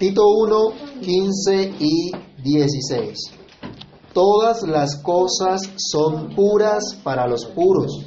Tito 0.00 0.22
1, 0.26 0.56
15 1.02 1.74
y 1.78 2.10
16. 2.42 3.18
Todas 4.14 4.62
las 4.62 4.96
cosas 5.02 5.60
son 5.76 6.34
puras 6.34 6.98
para 7.04 7.28
los 7.28 7.44
puros, 7.44 8.06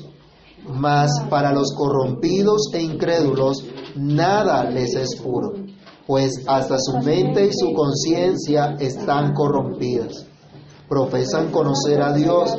mas 0.67 1.11
para 1.29 1.53
los 1.53 1.71
corrompidos 1.75 2.71
e 2.73 2.81
incrédulos 2.81 3.63
nada 3.95 4.63
les 4.71 4.95
es 4.95 5.21
puro, 5.21 5.51
pues 6.07 6.31
hasta 6.47 6.79
su 6.79 6.97
mente 6.97 7.45
y 7.45 7.53
su 7.53 7.71
conciencia 7.73 8.75
están 8.79 9.35
corrompidas. 9.35 10.25
Profesan 10.89 11.51
conocer 11.51 12.01
a 12.01 12.11
Dios, 12.11 12.57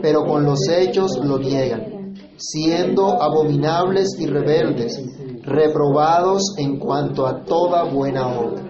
pero 0.00 0.24
con 0.24 0.44
los 0.44 0.60
hechos 0.68 1.18
lo 1.24 1.38
niegan, 1.38 2.14
siendo 2.36 3.20
abominables 3.20 4.10
y 4.16 4.26
rebeldes, 4.26 5.02
reprobados 5.42 6.54
en 6.56 6.78
cuanto 6.78 7.26
a 7.26 7.42
toda 7.42 7.82
buena 7.82 8.28
obra. 8.28 8.65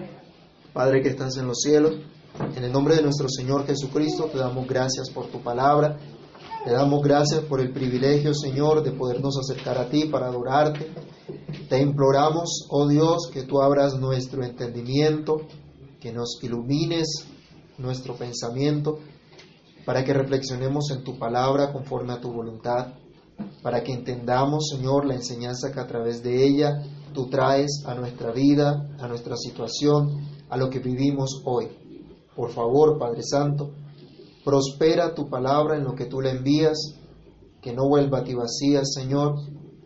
Padre 0.77 1.01
que 1.01 1.09
estás 1.09 1.35
en 1.37 1.47
los 1.47 1.61
cielos, 1.61 1.95
en 2.55 2.63
el 2.63 2.71
nombre 2.71 2.95
de 2.95 3.01
nuestro 3.01 3.27
Señor 3.27 3.65
Jesucristo 3.65 4.25
te 4.25 4.37
damos 4.37 4.67
gracias 4.67 5.09
por 5.09 5.25
tu 5.25 5.41
palabra, 5.41 5.97
te 6.63 6.71
damos 6.71 7.01
gracias 7.01 7.39
por 7.45 7.61
el 7.61 7.73
privilegio, 7.73 8.35
Señor, 8.35 8.83
de 8.83 8.91
podernos 8.91 9.39
acercar 9.39 9.79
a 9.79 9.89
ti 9.89 10.05
para 10.05 10.27
adorarte. 10.27 10.87
Te 11.67 11.81
imploramos, 11.81 12.67
oh 12.69 12.87
Dios, 12.87 13.27
que 13.33 13.41
tú 13.41 13.59
abras 13.59 13.95
nuestro 13.95 14.43
entendimiento, 14.43 15.47
que 15.99 16.13
nos 16.13 16.37
ilumines 16.43 17.25
nuestro 17.79 18.15
pensamiento, 18.15 18.99
para 19.83 20.03
que 20.03 20.13
reflexionemos 20.13 20.91
en 20.91 21.03
tu 21.03 21.17
palabra 21.17 21.73
conforme 21.73 22.13
a 22.13 22.21
tu 22.21 22.31
voluntad, 22.31 22.93
para 23.63 23.81
que 23.81 23.93
entendamos, 23.93 24.67
Señor, 24.69 25.07
la 25.07 25.15
enseñanza 25.15 25.71
que 25.71 25.79
a 25.79 25.87
través 25.87 26.21
de 26.21 26.45
ella 26.45 26.83
tú 27.15 27.27
traes 27.31 27.83
a 27.87 27.95
nuestra 27.95 28.31
vida, 28.31 28.95
a 28.99 29.07
nuestra 29.07 29.35
situación, 29.37 30.36
a 30.49 30.57
lo 30.57 30.69
que 30.69 30.79
vivimos 30.79 31.41
hoy. 31.45 31.67
Por 32.35 32.51
favor, 32.51 32.97
Padre 32.97 33.23
Santo, 33.23 33.71
prospera 34.45 35.13
tu 35.13 35.29
palabra 35.29 35.75
en 35.75 35.83
lo 35.83 35.95
que 35.95 36.05
tú 36.05 36.21
le 36.21 36.31
envías, 36.31 36.77
que 37.61 37.73
no 37.73 37.87
vuelva 37.87 38.19
a 38.19 38.23
ti 38.23 38.33
vacía, 38.33 38.85
Señor, 38.85 39.35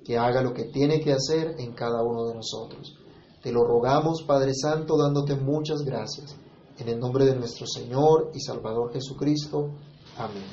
que 0.03 0.18
haga 0.18 0.42
lo 0.42 0.53
que 0.53 0.66
tiene 0.66 1.00
que 1.00 1.14
hacer 1.14 1.56
en 1.59 1.73
cada 1.73 2.03
uno 2.03 2.26
de 2.26 2.36
nosotros. 2.36 2.98
Te 3.42 3.52
lo 3.52 3.64
rogamos, 3.64 4.23
Padre 4.28 4.53
Santo, 4.53 4.98
dándote 4.98 5.36
muchas 5.36 5.81
gracias. 5.84 6.36
En 6.78 6.90
el 6.90 7.00
nombre 7.00 7.25
de 7.25 7.36
nuestro 7.36 7.66
Señor 7.66 8.31
y 8.34 8.40
Salvador 8.40 8.92
Jesucristo. 8.94 9.72
Amén. 10.18 10.44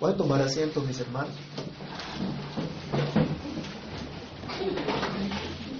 ¿Pueden 0.00 0.16
tomar 0.16 0.40
asiento, 0.42 0.80
mis 0.80 1.00
hermanos? 1.00 1.34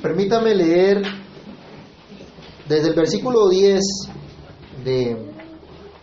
Permítame 0.02 0.54
leer 0.54 1.02
desde 2.68 2.88
el 2.88 2.94
versículo 2.94 3.48
10 3.48 3.80
de, 4.84 5.16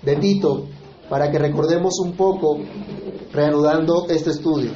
de 0.01 0.15
Tito 0.17 0.67
para 1.09 1.29
que 1.29 1.37
recordemos 1.37 1.99
un 1.99 2.13
poco, 2.13 2.57
reanudando 3.31 4.07
este 4.09 4.31
estudio. 4.31 4.71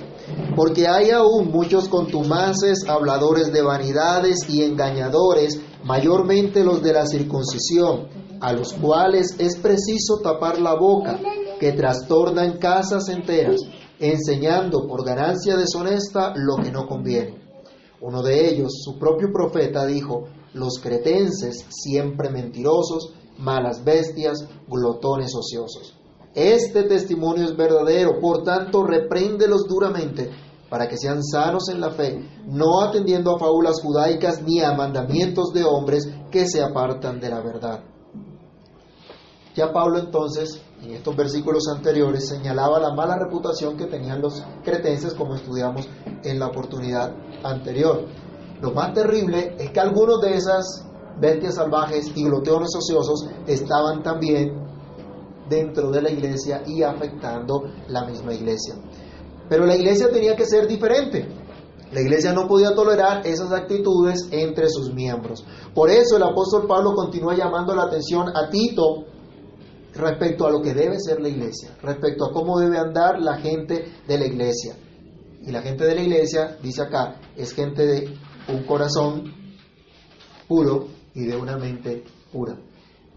Porque 0.55 0.87
hay 0.87 1.11
aún 1.11 1.49
muchos 1.51 1.87
contumaces, 1.87 2.87
habladores 2.87 3.51
de 3.53 3.61
vanidades 3.61 4.47
y 4.49 4.63
engañadores, 4.63 5.59
mayormente 5.83 6.63
los 6.63 6.83
de 6.83 6.93
la 6.93 7.05
circuncisión, 7.05 8.07
a 8.41 8.53
los 8.53 8.73
cuales 8.73 9.35
es 9.39 9.57
preciso 9.57 10.19
tapar 10.21 10.59
la 10.59 10.75
boca, 10.75 11.19
que 11.59 11.71
trastornan 11.71 12.57
casas 12.57 13.09
enteras, 13.09 13.61
enseñando 13.99 14.85
por 14.85 15.05
ganancia 15.05 15.55
deshonesta 15.55 16.33
lo 16.35 16.57
que 16.57 16.71
no 16.71 16.85
conviene. 16.87 17.41
Uno 18.01 18.21
de 18.21 18.47
ellos, 18.47 18.73
su 18.83 18.99
propio 18.99 19.29
profeta, 19.33 19.87
dijo, 19.87 20.25
los 20.57 20.79
cretenses, 20.79 21.65
siempre 21.69 22.29
mentirosos, 22.29 23.13
malas 23.37 23.83
bestias, 23.83 24.47
glotones 24.67 25.33
ociosos. 25.35 25.95
Este 26.33 26.83
testimonio 26.83 27.45
es 27.45 27.55
verdadero, 27.55 28.19
por 28.19 28.43
tanto, 28.43 28.83
repréndelos 28.83 29.67
duramente 29.67 30.29
para 30.69 30.87
que 30.87 30.97
sean 30.97 31.23
sanos 31.23 31.69
en 31.69 31.79
la 31.79 31.91
fe, 31.91 32.19
no 32.45 32.81
atendiendo 32.81 33.35
a 33.35 33.39
fábulas 33.39 33.81
judaicas 33.81 34.41
ni 34.43 34.59
a 34.61 34.73
mandamientos 34.73 35.53
de 35.53 35.63
hombres 35.63 36.07
que 36.29 36.45
se 36.47 36.61
apartan 36.61 37.19
de 37.19 37.29
la 37.29 37.41
verdad. 37.41 37.83
Ya 39.55 39.73
Pablo 39.73 39.97
entonces, 39.97 40.61
en 40.83 40.91
estos 40.91 41.15
versículos 41.15 41.67
anteriores, 41.73 42.27
señalaba 42.27 42.79
la 42.79 42.93
mala 42.93 43.17
reputación 43.17 43.75
que 43.75 43.85
tenían 43.85 44.21
los 44.21 44.43
cretenses, 44.63 45.15
como 45.15 45.33
estudiamos 45.33 45.89
en 46.23 46.37
la 46.37 46.47
oportunidad 46.47 47.15
anterior. 47.43 48.05
Lo 48.61 48.71
más 48.71 48.93
terrible 48.93 49.55
es 49.59 49.71
que 49.71 49.79
algunos 49.79 50.21
de 50.21 50.35
esas 50.35 50.85
bestias 51.19 51.55
salvajes 51.55 52.11
y 52.15 52.23
gloteones 52.23 52.69
ociosos 52.75 53.27
estaban 53.45 54.03
también 54.03 54.53
dentro 55.49 55.91
de 55.91 56.01
la 56.01 56.11
iglesia 56.11 56.63
y 56.65 56.83
afectando 56.83 57.63
la 57.87 58.05
misma 58.05 58.33
iglesia. 58.33 58.75
Pero 59.49 59.65
la 59.65 59.75
iglesia 59.75 60.09
tenía 60.11 60.35
que 60.35 60.45
ser 60.45 60.67
diferente. 60.67 61.27
La 61.91 62.01
iglesia 62.01 62.33
no 62.33 62.47
podía 62.47 62.75
tolerar 62.75 63.25
esas 63.25 63.51
actitudes 63.53 64.27
entre 64.31 64.69
sus 64.69 64.93
miembros. 64.93 65.45
Por 65.73 65.89
eso 65.89 66.17
el 66.17 66.23
apóstol 66.23 66.67
Pablo 66.67 66.93
continúa 66.93 67.35
llamando 67.35 67.73
la 67.73 67.83
atención 67.83 68.27
a 68.35 68.49
Tito 68.49 69.05
respecto 69.93 70.45
a 70.45 70.51
lo 70.51 70.61
que 70.61 70.73
debe 70.73 70.99
ser 70.99 71.21
la 71.21 71.29
iglesia, 71.29 71.75
respecto 71.81 72.25
a 72.25 72.33
cómo 72.33 72.59
debe 72.59 72.77
andar 72.77 73.21
la 73.21 73.37
gente 73.37 73.85
de 74.05 74.17
la 74.17 74.25
iglesia. 74.25 74.75
Y 75.41 75.51
la 75.51 75.61
gente 75.61 75.85
de 75.85 75.95
la 75.95 76.01
iglesia, 76.01 76.57
dice 76.61 76.81
acá, 76.81 77.21
es 77.37 77.53
gente 77.53 77.85
de 77.85 78.17
un 78.49 78.63
corazón 78.63 79.33
puro 80.47 80.87
y 81.13 81.25
de 81.25 81.35
una 81.35 81.57
mente 81.57 82.03
pura. 82.31 82.57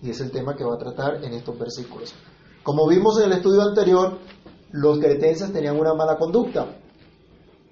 Y 0.03 0.11
es 0.11 0.21
el 0.21 0.31
tema 0.31 0.57
que 0.57 0.65
va 0.65 0.75
a 0.75 0.79
tratar 0.79 1.23
en 1.25 1.35
estos 1.35 1.59
versículos. 1.59 2.15
Como 2.63 2.89
vimos 2.89 3.19
en 3.19 3.27
el 3.27 3.39
estudio 3.39 3.63
anterior, 3.63 4.19
los 4.73 4.99
cretenses 4.99 5.53
tenían 5.53 5.79
una 5.79 5.95
mala 5.95 6.17
conducta. 6.17 6.77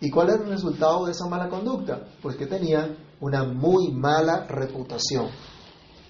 ¿Y 0.01 0.11
cuál 0.11 0.29
era 0.29 0.43
el 0.43 0.51
resultado 0.51 1.07
de 1.07 1.13
esa 1.13 1.27
mala 1.27 1.49
conducta? 1.49 2.09
Pues 2.23 2.37
que 2.37 2.47
tenían 2.47 2.97
una 3.21 3.45
muy 3.45 3.93
mala 3.93 4.47
reputación. 4.47 5.29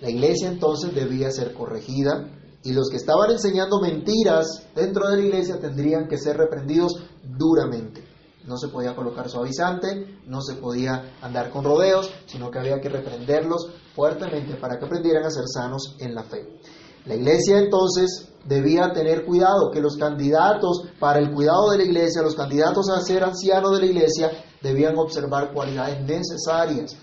La 0.00 0.10
iglesia 0.10 0.48
entonces 0.48 0.94
debía 0.94 1.30
ser 1.30 1.54
corregida 1.54 2.28
y 2.62 2.72
los 2.72 2.88
que 2.90 2.96
estaban 2.96 3.30
enseñando 3.30 3.80
mentiras 3.80 4.66
dentro 4.74 5.08
de 5.08 5.16
la 5.16 5.22
iglesia 5.22 5.58
tendrían 5.58 6.06
que 6.06 6.18
ser 6.18 6.36
reprendidos 6.36 7.02
duramente. 7.24 8.07
No 8.48 8.56
se 8.56 8.68
podía 8.68 8.96
colocar 8.96 9.28
suavizante, 9.28 10.20
no 10.26 10.40
se 10.40 10.54
podía 10.54 11.16
andar 11.20 11.50
con 11.50 11.64
rodeos, 11.64 12.10
sino 12.24 12.50
que 12.50 12.58
había 12.58 12.80
que 12.80 12.88
reprenderlos 12.88 13.68
fuertemente 13.94 14.54
para 14.54 14.78
que 14.78 14.86
aprendieran 14.86 15.26
a 15.26 15.30
ser 15.30 15.44
sanos 15.46 15.96
en 16.00 16.14
la 16.14 16.22
fe. 16.22 16.58
La 17.04 17.14
iglesia 17.14 17.58
entonces 17.58 18.26
debía 18.46 18.90
tener 18.94 19.26
cuidado, 19.26 19.70
que 19.70 19.82
los 19.82 19.98
candidatos 19.98 20.84
para 20.98 21.18
el 21.18 21.30
cuidado 21.30 21.70
de 21.70 21.76
la 21.76 21.84
iglesia, 21.84 22.22
los 22.22 22.34
candidatos 22.34 22.88
a 22.88 23.02
ser 23.02 23.22
ancianos 23.22 23.72
de 23.72 23.80
la 23.80 23.86
iglesia, 23.86 24.30
debían 24.62 24.96
observar 24.96 25.52
cualidades 25.52 26.00
necesarias 26.00 26.96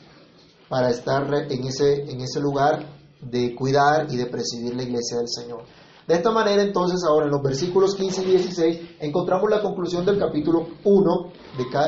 para 0.67 0.89
estar 0.89 1.31
en 1.31 1.63
ese, 1.63 2.09
en 2.09 2.22
ese 2.22 2.39
lugar 2.39 2.88
de 3.22 3.53
cuidar 3.53 4.12
y 4.12 4.17
de 4.17 4.25
presidir 4.25 4.75
la 4.75 4.81
iglesia 4.81 5.17
del 5.17 5.29
Señor. 5.29 5.63
De 6.08 6.14
esta 6.14 6.32
manera, 6.32 6.62
entonces, 6.62 7.04
ahora 7.04 7.26
en 7.26 7.32
los 7.32 7.42
versículos 7.42 7.96
15 7.96 8.22
y 8.22 8.26
16, 8.26 8.80
encontramos 9.00 9.50
la 9.50 9.62
conclusión 9.62 10.06
del 10.06 10.20
capítulo 10.20 10.68
1 10.84 11.32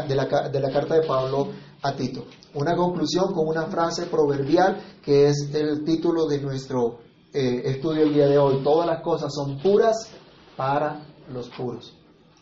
de, 0.07 0.15
la, 0.15 0.27
carta 0.27 0.95
de 0.95 1.05
Pablo 1.05 1.49
a 1.83 1.95
Tito. 1.95 2.25
Una 2.55 2.75
conclusión 2.75 3.31
con 3.31 3.47
una 3.47 3.67
frase 3.67 4.07
proverbial 4.07 4.99
que 5.03 5.27
es 5.27 5.51
el 5.53 5.83
título 5.83 6.25
de 6.25 6.41
nuestro 6.41 6.99
eh, 7.31 7.61
estudio 7.65 8.03
el 8.03 8.13
día 8.13 8.27
de 8.27 8.39
hoy. 8.39 8.63
Todas 8.63 8.87
las 8.87 9.03
cosas 9.03 9.31
son 9.31 9.59
puras 9.59 10.09
para 10.55 11.05
los 11.31 11.49
puros. 11.49 11.93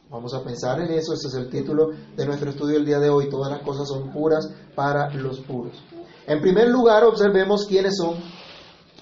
Vamos 0.10 0.34
a 0.34 0.44
pensar 0.44 0.80
en 0.80 0.92
eso, 0.92 1.14
ese 1.14 1.28
es 1.28 1.34
el 1.34 1.50
título 1.50 1.90
de 2.16 2.26
nuestro 2.26 2.52
estudio 2.52 2.78
el 2.78 2.86
día 2.86 3.00
de 3.00 3.10
hoy. 3.10 3.30
Todas 3.30 3.52
las 3.52 3.62
cosas 3.64 3.90
son 3.90 4.14
puras 4.14 4.48
para 4.76 5.14
los 5.14 5.42
puros. 5.42 5.84
En 6.26 6.40
primer 6.42 6.70
lugar, 6.70 7.04
observemos 7.04 7.66
quiénes 7.66 7.98
son 7.98 8.16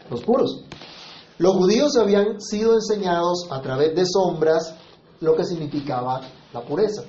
los 0.10 0.24
puros. 0.24 0.64
Los 1.40 1.56
judíos 1.56 1.98
habían 1.98 2.40
sido 2.40 2.76
enseñados 2.76 3.48
a 3.50 3.62
través 3.62 3.96
de 3.96 4.06
sombras 4.06 4.76
lo 5.20 5.36
que 5.36 5.46
significaba 5.46 6.22
la 6.54 6.62
pureza. 6.64 7.04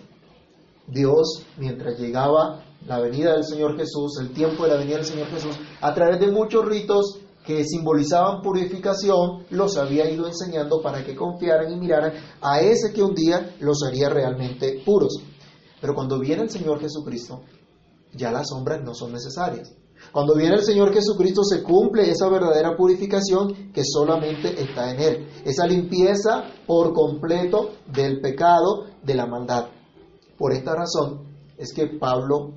Dios, 0.86 1.42
mientras 1.58 1.98
llegaba 1.98 2.64
la 2.86 3.00
venida 3.00 3.34
del 3.34 3.44
Señor 3.44 3.76
Jesús, 3.76 4.18
el 4.20 4.32
tiempo 4.32 4.64
de 4.64 4.70
la 4.70 4.76
venida 4.76 4.96
del 4.96 5.06
Señor 5.06 5.28
Jesús, 5.28 5.56
a 5.80 5.94
través 5.94 6.20
de 6.20 6.30
muchos 6.30 6.64
ritos 6.64 7.18
que 7.44 7.64
simbolizaban 7.64 8.40
purificación, 8.40 9.44
los 9.50 9.76
había 9.76 10.10
ido 10.10 10.26
enseñando 10.26 10.80
para 10.80 11.04
que 11.04 11.14
confiaran 11.14 11.70
y 11.70 11.76
miraran 11.76 12.14
a 12.40 12.60
ese 12.60 12.92
que 12.94 13.02
un 13.02 13.14
día 13.14 13.54
los 13.60 13.82
haría 13.86 14.08
realmente 14.08 14.82
puros. 14.84 15.22
Pero 15.80 15.94
cuando 15.94 16.18
viene 16.18 16.44
el 16.44 16.50
Señor 16.50 16.80
Jesucristo, 16.80 17.42
ya 18.14 18.32
las 18.32 18.48
sombras 18.48 18.82
no 18.82 18.94
son 18.94 19.12
necesarias. 19.12 19.74
Cuando 20.14 20.36
viene 20.36 20.54
el 20.54 20.62
Señor 20.62 20.94
Jesucristo 20.94 21.42
se 21.42 21.64
cumple 21.64 22.08
esa 22.08 22.28
verdadera 22.28 22.76
purificación 22.76 23.72
que 23.72 23.82
solamente 23.84 24.62
está 24.62 24.92
en 24.92 25.00
Él. 25.00 25.28
Esa 25.44 25.66
limpieza 25.66 26.44
por 26.68 26.92
completo 26.92 27.70
del 27.92 28.20
pecado, 28.20 28.84
de 29.02 29.14
la 29.16 29.26
maldad. 29.26 29.70
Por 30.38 30.52
esta 30.52 30.76
razón 30.76 31.24
es 31.58 31.74
que 31.74 31.88
Pablo 31.98 32.52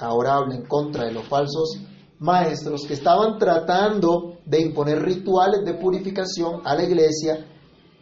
ahora 0.00 0.34
habla 0.34 0.56
en 0.56 0.66
contra 0.66 1.04
de 1.04 1.12
los 1.12 1.28
falsos 1.28 1.78
maestros 2.18 2.84
que 2.88 2.94
estaban 2.94 3.38
tratando 3.38 4.38
de 4.44 4.62
imponer 4.62 5.00
rituales 5.00 5.64
de 5.64 5.74
purificación 5.74 6.62
a 6.64 6.74
la 6.74 6.82
iglesia 6.82 7.46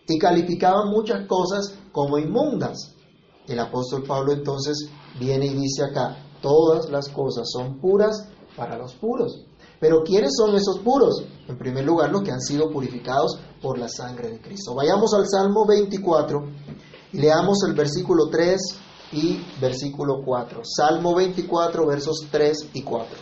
y 0.08 0.18
calificaban 0.18 0.88
muchas 0.88 1.26
cosas 1.26 1.78
como 1.92 2.16
inmundas. 2.16 2.94
El 3.46 3.58
apóstol 3.58 4.04
Pablo 4.08 4.32
entonces 4.32 4.88
viene 5.20 5.44
y 5.44 5.52
dice 5.52 5.84
acá, 5.84 6.16
todas 6.40 6.88
las 6.88 7.10
cosas 7.10 7.50
son 7.52 7.78
puras 7.80 8.30
para 8.56 8.78
los 8.78 8.94
puros. 8.94 9.44
Pero 9.80 10.02
¿quiénes 10.04 10.32
son 10.36 10.54
esos 10.54 10.78
puros? 10.80 11.24
En 11.48 11.58
primer 11.58 11.84
lugar, 11.84 12.10
los 12.10 12.22
que 12.22 12.30
han 12.30 12.40
sido 12.40 12.70
purificados 12.70 13.38
por 13.60 13.78
la 13.78 13.88
sangre 13.88 14.30
de 14.30 14.40
Cristo. 14.40 14.74
Vayamos 14.74 15.12
al 15.14 15.26
Salmo 15.28 15.66
24 15.66 16.48
y 17.12 17.18
leamos 17.18 17.58
el 17.66 17.74
versículo 17.74 18.28
3 18.30 18.60
y 19.12 19.40
versículo 19.60 20.22
4. 20.24 20.62
Salmo 20.64 21.14
24, 21.14 21.86
versos 21.86 22.26
3 22.30 22.70
y 22.74 22.82
4. 22.82 23.16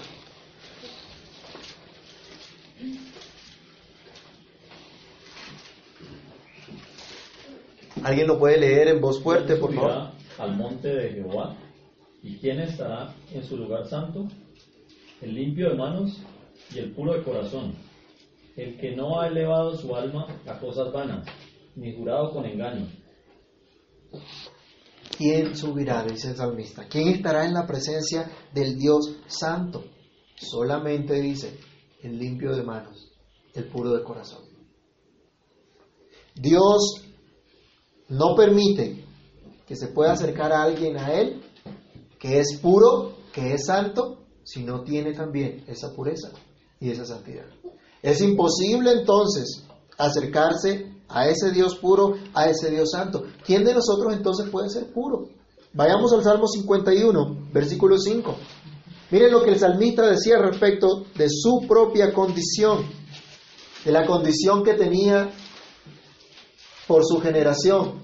¿Alguien 8.05 8.27
lo 8.27 8.39
puede 8.39 8.59
leer 8.59 8.89
en 8.89 9.01
voz 9.01 9.23
fuerte, 9.23 9.57
por 9.57 9.73
favor? 9.75 10.11
Al 10.39 10.57
monte 10.57 10.89
de 10.89 11.11
Jehová. 11.13 11.57
¿Y 12.23 12.37
quién 12.39 12.61
estará 12.61 13.15
en 13.33 13.45
su 13.45 13.57
lugar 13.57 13.87
santo? 13.89 14.27
El 15.23 15.35
limpio 15.37 15.71
de 15.71 15.77
manos 15.77 16.19
y 16.75 16.81
el 16.81 16.93
puro 16.93 17.15
de 17.15 17.23
corazón. 17.23 17.75
El 18.57 18.77
que 18.77 18.97
no 18.97 19.21
ha 19.21 19.29
elevado 19.29 19.77
su 19.77 19.95
alma 19.95 20.27
a 20.47 20.59
cosas 20.59 20.93
vanas, 20.93 21.27
ni 21.77 21.97
jurado 21.97 22.33
con 22.33 22.45
engaño. 22.45 22.87
¿Quién 25.17 25.57
subirá, 25.57 26.03
dice 26.03 26.31
el 26.31 26.37
salmista? 26.37 26.87
¿Quién 26.89 27.09
estará 27.09 27.47
en 27.47 27.55
la 27.55 27.67
presencia 27.67 28.31
del 28.53 28.77
Dios 28.77 29.17
santo? 29.29 29.85
Solamente 30.35 31.15
dice 31.21 31.57
el 32.03 32.19
limpio 32.19 32.55
de 32.57 32.65
manos, 32.65 33.13
el 33.55 33.69
puro 33.69 33.93
de 33.93 34.03
corazón. 34.03 34.43
Dios 36.35 37.05
no 38.09 38.35
permite 38.35 39.05
que 39.67 39.77
se 39.77 39.89
pueda 39.89 40.13
acercar 40.13 40.53
a 40.53 40.65
alguien 40.65 40.99
a 40.99 41.13
Él 41.13 41.43
que 42.19 42.39
es 42.39 42.59
puro, 42.61 43.17
que 43.33 43.55
es 43.55 43.67
santo, 43.67 44.22
si 44.45 44.65
no 44.65 44.83
tiene 44.83 45.13
también 45.13 45.65
esa 45.67 45.93
pureza 45.93 46.31
y 46.81 46.91
esa 46.91 47.05
santidad. 47.05 47.47
Es 48.03 48.21
imposible 48.21 48.93
entonces 48.93 49.65
acercarse 49.97 50.93
a 51.09 51.29
ese 51.29 51.51
Dios 51.53 51.77
puro, 51.77 52.17
a 52.35 52.49
ese 52.49 52.71
Dios 52.71 52.91
santo. 52.91 53.25
¿Quién 53.45 53.65
de 53.65 53.75
nosotros 53.75 54.13
entonces 54.15 54.49
puede 54.51 54.69
ser 54.69 54.93
puro? 54.93 55.29
Vayamos 55.75 56.13
al 56.13 56.23
Salmo 56.23 56.47
51, 56.47 57.49
versículo 57.53 57.99
5. 57.99 58.37
Miren 59.11 59.31
lo 59.31 59.43
que 59.43 59.51
el 59.51 59.59
salmista 59.59 60.07
decía 60.07 60.39
respecto 60.39 61.05
de 61.15 61.29
su 61.29 61.67
propia 61.69 62.13
condición, 62.13 62.87
de 63.85 63.93
la 63.93 64.07
condición 64.07 64.65
que 64.65 64.75
tenía 64.75 65.31
por 66.87 67.05
su 67.05 67.21
generación. 67.21 68.03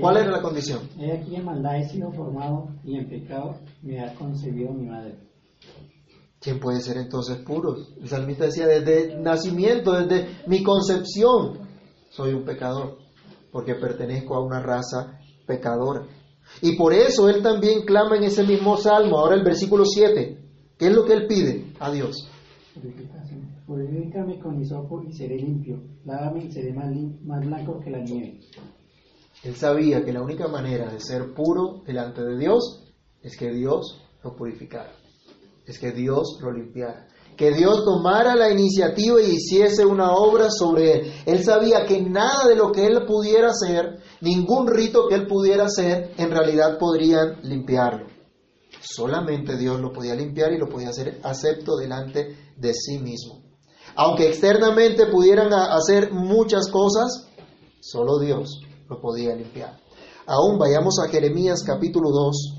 ¿Cuál 0.00 0.16
era 0.18 0.30
la 0.30 0.42
condición? 0.42 0.88
He 0.98 1.12
aquí 1.12 1.36
en 1.36 1.44
maldad 1.44 1.78
he 1.78 1.88
sido 1.88 2.12
formado 2.12 2.68
y 2.84 2.96
en 2.96 3.08
pecado 3.08 3.56
me 3.82 4.00
ha 4.00 4.14
concebido 4.14 4.72
mi 4.72 4.86
madre. 4.86 5.18
¿Quién 6.40 6.60
puede 6.60 6.80
ser 6.80 6.98
entonces 6.98 7.38
puro? 7.38 7.76
El 8.00 8.08
salmista 8.08 8.44
decía, 8.44 8.66
desde 8.66 9.20
nacimiento, 9.20 9.92
desde 9.92 10.28
mi 10.46 10.62
concepción, 10.62 11.58
soy 12.10 12.32
un 12.32 12.44
pecador, 12.44 12.98
porque 13.50 13.74
pertenezco 13.74 14.36
a 14.36 14.44
una 14.44 14.60
raza 14.60 15.18
pecadora. 15.46 16.06
Y 16.62 16.76
por 16.76 16.92
eso 16.92 17.28
él 17.28 17.42
también 17.42 17.82
clama 17.82 18.16
en 18.16 18.24
ese 18.24 18.44
mismo 18.44 18.76
salmo, 18.76 19.18
ahora 19.18 19.34
el 19.34 19.44
versículo 19.44 19.84
7. 19.84 20.38
¿Qué 20.78 20.86
es 20.86 20.92
lo 20.92 21.04
que 21.04 21.14
él 21.14 21.26
pide 21.26 21.72
a 21.80 21.90
Dios? 21.90 22.28
Purifícame 23.66 24.38
con 24.38 24.60
hisopo 24.60 25.02
y 25.02 25.12
seré 25.12 25.36
limpio. 25.36 25.80
Lávame 26.04 26.44
y 26.44 26.52
seré 26.52 26.72
más, 26.72 26.90
más 27.24 27.44
blanco 27.44 27.80
que 27.80 27.90
la 27.90 27.98
nieve. 27.98 28.40
Él 29.44 29.54
sabía 29.54 30.04
que 30.04 30.12
la 30.12 30.22
única 30.22 30.48
manera 30.48 30.90
de 30.90 31.00
ser 31.00 31.32
puro 31.32 31.82
delante 31.86 32.22
de 32.22 32.36
Dios 32.36 32.82
es 33.22 33.36
que 33.36 33.50
Dios 33.52 34.00
lo 34.24 34.34
purificara, 34.34 34.92
es 35.64 35.78
que 35.78 35.92
Dios 35.92 36.38
lo 36.40 36.52
limpiara, 36.52 37.06
que 37.36 37.52
Dios 37.52 37.84
tomara 37.84 38.34
la 38.34 38.50
iniciativa 38.50 39.22
y 39.22 39.36
hiciese 39.36 39.86
una 39.86 40.12
obra 40.12 40.50
sobre 40.50 40.92
él. 40.92 41.12
Él 41.24 41.44
sabía 41.44 41.86
que 41.86 42.02
nada 42.02 42.48
de 42.48 42.56
lo 42.56 42.72
que 42.72 42.86
él 42.86 43.06
pudiera 43.06 43.50
hacer, 43.50 44.00
ningún 44.20 44.66
rito 44.66 45.06
que 45.08 45.14
él 45.14 45.28
pudiera 45.28 45.66
hacer, 45.66 46.14
en 46.16 46.30
realidad 46.32 46.78
podrían 46.78 47.38
limpiarlo. 47.42 48.06
Solamente 48.80 49.56
Dios 49.56 49.80
lo 49.80 49.92
podía 49.92 50.16
limpiar 50.16 50.52
y 50.52 50.58
lo 50.58 50.68
podía 50.68 50.88
hacer 50.88 51.20
acepto 51.22 51.76
delante 51.76 52.36
de 52.56 52.74
sí 52.74 52.98
mismo. 52.98 53.44
Aunque 53.94 54.28
externamente 54.28 55.06
pudieran 55.06 55.52
hacer 55.52 56.12
muchas 56.12 56.68
cosas, 56.68 57.28
solo 57.80 58.18
Dios 58.18 58.62
lo 58.88 59.00
podía 59.00 59.34
limpiar. 59.34 59.78
Aún 60.26 60.58
vayamos 60.58 60.98
a 60.98 61.08
Jeremías 61.08 61.62
capítulo 61.64 62.10
2, 62.10 62.54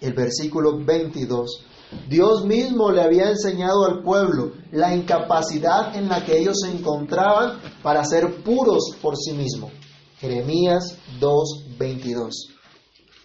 el 0.00 0.12
versículo 0.12 0.78
22. 0.84 1.64
Dios 2.08 2.44
mismo 2.44 2.90
le 2.90 3.02
había 3.02 3.30
enseñado 3.30 3.84
al 3.84 4.02
pueblo 4.02 4.52
la 4.72 4.94
incapacidad 4.94 5.94
en 5.96 6.08
la 6.08 6.24
que 6.24 6.38
ellos 6.38 6.60
se 6.60 6.70
encontraban 6.70 7.60
para 7.82 8.04
ser 8.04 8.42
puros 8.42 8.96
por 9.00 9.16
sí 9.16 9.32
mismos. 9.32 9.72
Jeremías 10.18 10.98
2, 11.20 11.78
22. 11.78 12.54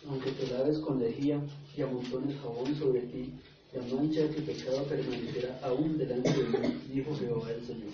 Aunque 0.07 0.31
te 0.31 0.48
laves 0.48 0.80
con 0.80 1.00
lejía 1.00 1.42
y 1.75 1.81
amontones 1.81 2.39
jabón 2.42 2.75
sobre 2.78 3.01
ti, 3.07 3.33
la 3.74 3.81
mancha 3.95 4.22
de 4.22 4.30
tu 4.30 4.44
pecado 4.44 4.83
permanecerá 4.83 5.60
aún 5.63 5.98
delante 5.98 6.31
de 6.31 6.60
mí, 6.60 6.81
dijo 6.94 7.16
Jehová 7.16 7.51
el 7.51 7.66
Señor 7.66 7.89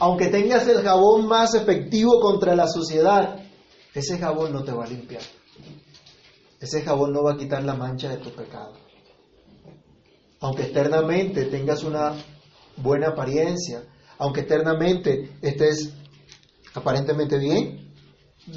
aunque 0.00 0.28
tengas 0.28 0.66
el 0.68 0.82
jabón 0.82 1.26
más 1.26 1.54
efectivo 1.54 2.20
contra 2.20 2.54
la 2.54 2.66
suciedad, 2.68 3.40
ese 3.94 4.18
jabón 4.18 4.52
no 4.52 4.64
te 4.64 4.72
va 4.72 4.84
a 4.84 4.88
limpiar. 4.88 5.22
Ese 6.60 6.82
jabón 6.82 7.12
no 7.12 7.22
va 7.22 7.32
a 7.32 7.36
quitar 7.36 7.62
la 7.64 7.74
mancha 7.74 8.08
de 8.08 8.18
tu 8.18 8.30
pecado. 8.30 8.72
Aunque 10.40 10.62
externamente 10.62 11.44
tengas 11.46 11.82
una 11.84 12.14
buena 12.76 13.08
apariencia, 13.08 13.84
aunque 14.18 14.40
externamente 14.40 15.36
estés 15.42 15.92
aparentemente 16.74 17.38
bien, 17.38 17.92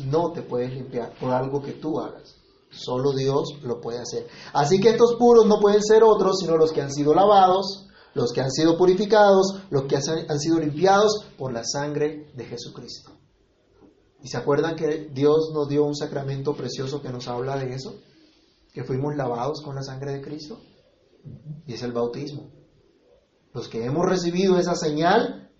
no 0.05 0.31
te 0.31 0.41
puedes 0.41 0.73
limpiar 0.73 1.13
por 1.19 1.31
algo 1.31 1.61
que 1.61 1.73
tú 1.73 1.99
hagas. 1.99 2.35
Solo 2.71 3.13
Dios 3.13 3.59
lo 3.63 3.79
puede 3.79 3.99
hacer. 3.99 4.27
Así 4.53 4.79
que 4.79 4.89
estos 4.89 5.15
puros 5.15 5.45
no 5.45 5.59
pueden 5.59 5.83
ser 5.83 6.03
otros, 6.03 6.39
sino 6.39 6.57
los 6.57 6.71
que 6.71 6.81
han 6.81 6.91
sido 6.91 7.13
lavados, 7.13 7.84
los 8.15 8.31
que 8.31 8.41
han 8.41 8.49
sido 8.49 8.77
purificados, 8.77 9.61
los 9.69 9.83
que 9.83 9.97
han 9.97 10.39
sido 10.39 10.59
limpiados 10.59 11.25
por 11.37 11.53
la 11.53 11.63
sangre 11.63 12.31
de 12.33 12.45
Jesucristo. 12.45 13.11
¿Y 14.23 14.29
se 14.29 14.37
acuerdan 14.37 14.75
que 14.75 15.09
Dios 15.13 15.51
nos 15.53 15.67
dio 15.67 15.83
un 15.83 15.95
sacramento 15.95 16.55
precioso 16.55 17.01
que 17.01 17.09
nos 17.09 17.27
habla 17.27 17.57
de 17.57 17.75
eso? 17.75 17.93
Que 18.73 18.83
fuimos 18.83 19.15
lavados 19.15 19.61
con 19.61 19.75
la 19.75 19.83
sangre 19.83 20.13
de 20.13 20.21
Cristo. 20.21 20.59
Y 21.67 21.73
es 21.73 21.83
el 21.83 21.91
bautismo. 21.91 22.49
Los 23.53 23.67
que 23.67 23.83
hemos 23.83 24.05
recibido 24.05 24.57
esa 24.57 24.75
señal, 24.75 25.51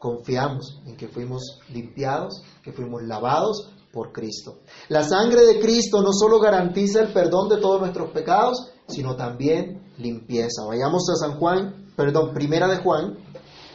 confiamos 0.00 0.82
en 0.86 0.96
que 0.96 1.08
fuimos 1.08 1.60
limpiados, 1.72 2.42
que 2.62 2.72
fuimos 2.72 3.02
lavados 3.04 3.70
por 3.92 4.12
Cristo. 4.12 4.58
La 4.88 5.04
sangre 5.04 5.46
de 5.46 5.60
Cristo 5.60 6.02
no 6.02 6.12
solo 6.12 6.40
garantiza 6.40 7.00
el 7.00 7.12
perdón 7.12 7.48
de 7.48 7.58
todos 7.58 7.80
nuestros 7.80 8.10
pecados, 8.10 8.72
sino 8.88 9.16
también 9.16 9.86
limpieza. 9.98 10.64
Vayamos 10.66 11.08
a 11.10 11.16
San 11.16 11.38
Juan, 11.38 11.85
perdón, 11.96 12.34
primera 12.34 12.68
de 12.68 12.76
Juan, 12.76 13.16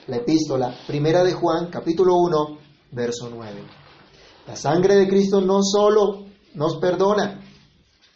la 0.08 0.18
epístola, 0.18 0.74
primera 0.88 1.24
de 1.24 1.34
Juan, 1.34 1.70
capítulo 1.72 2.16
1, 2.18 2.58
verso 2.92 3.30
9. 3.34 3.62
La 4.48 4.56
sangre 4.56 4.96
de 4.96 5.08
Cristo 5.08 5.42
no 5.42 5.62
solo 5.64 6.26
nos 6.54 6.78
perdona, 6.78 7.42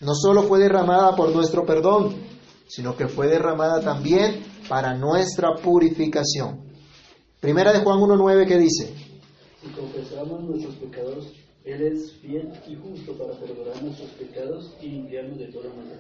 no 0.02 0.14
solo 0.14 0.44
fue 0.44 0.60
derramada 0.60 1.16
por 1.16 1.34
nuestro 1.34 1.66
perdón, 1.66 2.16
sino 2.68 2.96
que 2.96 3.08
fue 3.08 3.28
derramada 3.28 3.82
también 3.82 4.44
para 4.70 4.94
nuestra 4.96 5.56
purificación. 5.56 6.66
Primera 7.40 7.74
de 7.74 7.80
Juan 7.80 8.00
1.9 8.00 8.48
que 8.48 8.58
dice, 8.58 8.94
si 9.62 9.70
confesamos 9.70 10.44
nuestros 10.44 10.76
pecados, 10.76 11.34
Él 11.64 11.82
es 11.82 12.14
fiel 12.22 12.52
y 12.68 12.76
justo 12.76 13.14
para 13.18 13.34
perdonar 13.40 13.82
nuestros 13.82 14.10
pecados 14.12 14.76
y 14.82 14.88
limpiarnos 14.88 15.40
de 15.40 15.48
toda 15.48 15.70
maldad 15.70 15.98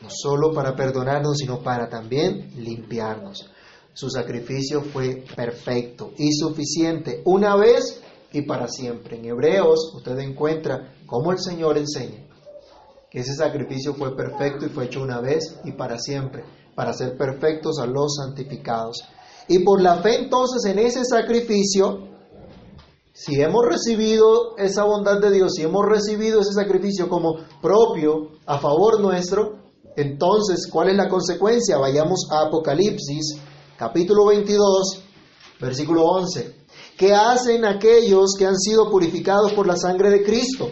no 0.00 0.08
solo 0.10 0.52
para 0.52 0.74
perdonarnos, 0.74 1.38
sino 1.38 1.62
para 1.62 1.88
también 1.88 2.50
limpiarnos. 2.56 3.50
Su 3.92 4.08
sacrificio 4.08 4.82
fue 4.82 5.24
perfecto 5.36 6.12
y 6.16 6.32
suficiente 6.32 7.22
una 7.24 7.56
vez 7.56 8.00
y 8.32 8.42
para 8.42 8.68
siempre. 8.68 9.18
En 9.18 9.26
Hebreos 9.26 9.92
usted 9.94 10.18
encuentra 10.18 10.94
cómo 11.06 11.32
el 11.32 11.38
Señor 11.38 11.76
enseña 11.76 12.30
que 13.10 13.20
ese 13.20 13.34
sacrificio 13.34 13.94
fue 13.94 14.16
perfecto 14.16 14.66
y 14.66 14.68
fue 14.68 14.84
hecho 14.84 15.02
una 15.02 15.20
vez 15.20 15.58
y 15.64 15.72
para 15.72 15.98
siempre, 15.98 16.44
para 16.76 16.92
ser 16.92 17.16
perfectos 17.16 17.78
a 17.80 17.86
los 17.86 18.16
santificados. 18.16 19.02
Y 19.48 19.64
por 19.64 19.82
la 19.82 19.96
fe 19.96 20.16
entonces 20.16 20.64
en 20.70 20.78
ese 20.78 21.04
sacrificio, 21.04 22.08
si 23.12 23.42
hemos 23.42 23.66
recibido 23.66 24.56
esa 24.56 24.84
bondad 24.84 25.20
de 25.20 25.32
Dios, 25.32 25.54
si 25.56 25.62
hemos 25.62 25.84
recibido 25.86 26.40
ese 26.40 26.52
sacrificio 26.52 27.08
como 27.08 27.34
propio 27.60 28.30
a 28.46 28.58
favor 28.60 29.00
nuestro, 29.00 29.59
Entonces, 30.00 30.66
¿cuál 30.66 30.88
es 30.88 30.96
la 30.96 31.10
consecuencia? 31.10 31.76
Vayamos 31.76 32.26
a 32.30 32.46
Apocalipsis, 32.46 33.36
capítulo 33.76 34.24
22, 34.28 35.04
versículo 35.60 36.04
11. 36.04 36.54
¿Qué 36.96 37.12
hacen 37.12 37.66
aquellos 37.66 38.30
que 38.38 38.46
han 38.46 38.58
sido 38.58 38.90
purificados 38.90 39.52
por 39.52 39.66
la 39.66 39.76
sangre 39.76 40.08
de 40.08 40.22
Cristo? 40.22 40.70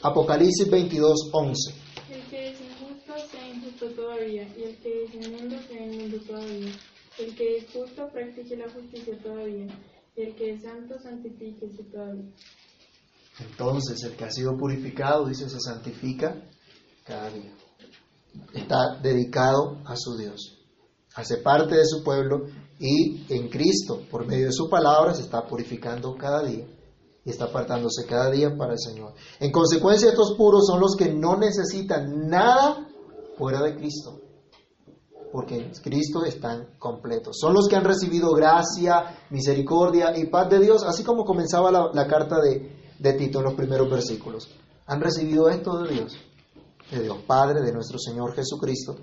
Apocalipsis 0.00 0.70
22, 0.70 1.30
11. 1.32 1.74
El 2.08 2.22
que 2.30 2.50
es 2.50 2.60
injusto 2.60 3.14
sea 3.32 3.48
injusto 3.48 3.86
todavía, 3.90 4.48
y 4.56 4.62
el 4.62 4.76
que 4.76 5.04
es 5.04 5.14
inmundo 5.14 5.56
sea 5.68 5.84
inmundo 5.84 6.18
todavía. 6.24 6.72
El 7.18 7.34
que 7.34 7.56
es 7.56 7.64
justo 7.72 8.08
practique 8.12 8.56
la 8.56 8.70
justicia 8.70 9.18
todavía, 9.24 9.66
y 10.16 10.22
el 10.22 10.36
que 10.36 10.52
es 10.52 10.62
santo 10.62 10.94
santifíquese 11.02 11.82
todavía. 11.90 12.30
Entonces, 13.40 14.04
el 14.04 14.16
que 14.16 14.24
ha 14.24 14.30
sido 14.30 14.56
purificado, 14.56 15.26
dice, 15.26 15.50
se 15.50 15.58
santifica 15.58 16.40
cada 17.04 17.28
día. 17.30 17.52
Está 18.52 18.98
dedicado 19.02 19.78
a 19.84 19.96
su 19.96 20.16
Dios. 20.16 20.58
Hace 21.14 21.38
parte 21.38 21.76
de 21.76 21.86
su 21.86 22.02
pueblo 22.02 22.46
y 22.78 23.24
en 23.32 23.48
Cristo, 23.48 24.02
por 24.10 24.26
medio 24.26 24.46
de 24.46 24.52
su 24.52 24.68
palabra, 24.68 25.14
se 25.14 25.22
está 25.22 25.46
purificando 25.46 26.14
cada 26.16 26.42
día 26.42 26.66
y 27.26 27.30
está 27.30 27.46
apartándose 27.46 28.06
cada 28.06 28.30
día 28.30 28.56
para 28.56 28.74
el 28.74 28.78
Señor. 28.78 29.14
En 29.40 29.50
consecuencia, 29.50 30.10
estos 30.10 30.34
puros 30.36 30.66
son 30.66 30.80
los 30.80 30.94
que 30.94 31.12
no 31.12 31.36
necesitan 31.36 32.28
nada 32.28 32.86
fuera 33.36 33.62
de 33.62 33.74
Cristo, 33.74 34.20
porque 35.32 35.56
en 35.56 35.70
Cristo 35.72 36.24
están 36.24 36.76
completos. 36.78 37.36
Son 37.40 37.52
los 37.52 37.66
que 37.66 37.74
han 37.74 37.84
recibido 37.84 38.30
gracia, 38.32 39.26
misericordia 39.30 40.16
y 40.16 40.26
paz 40.26 40.50
de 40.50 40.60
Dios, 40.60 40.84
así 40.84 41.02
como 41.02 41.24
comenzaba 41.24 41.90
la, 41.92 42.06
carta 42.06 42.40
de, 42.40 42.94
de 42.98 43.12
Tito 43.14 43.40
en 43.40 43.44
los 43.46 43.54
primeros 43.54 43.90
versículos. 43.90 44.48
Han 44.86 45.00
recibido 45.00 45.48
esto 45.48 45.82
de 45.82 45.94
Dios, 45.94 46.16
de 46.90 47.02
Dios 47.02 47.18
Padre, 47.26 47.62
de 47.62 47.72
nuestro 47.72 47.98
Señor 47.98 48.34
Jesucristo, 48.34 48.96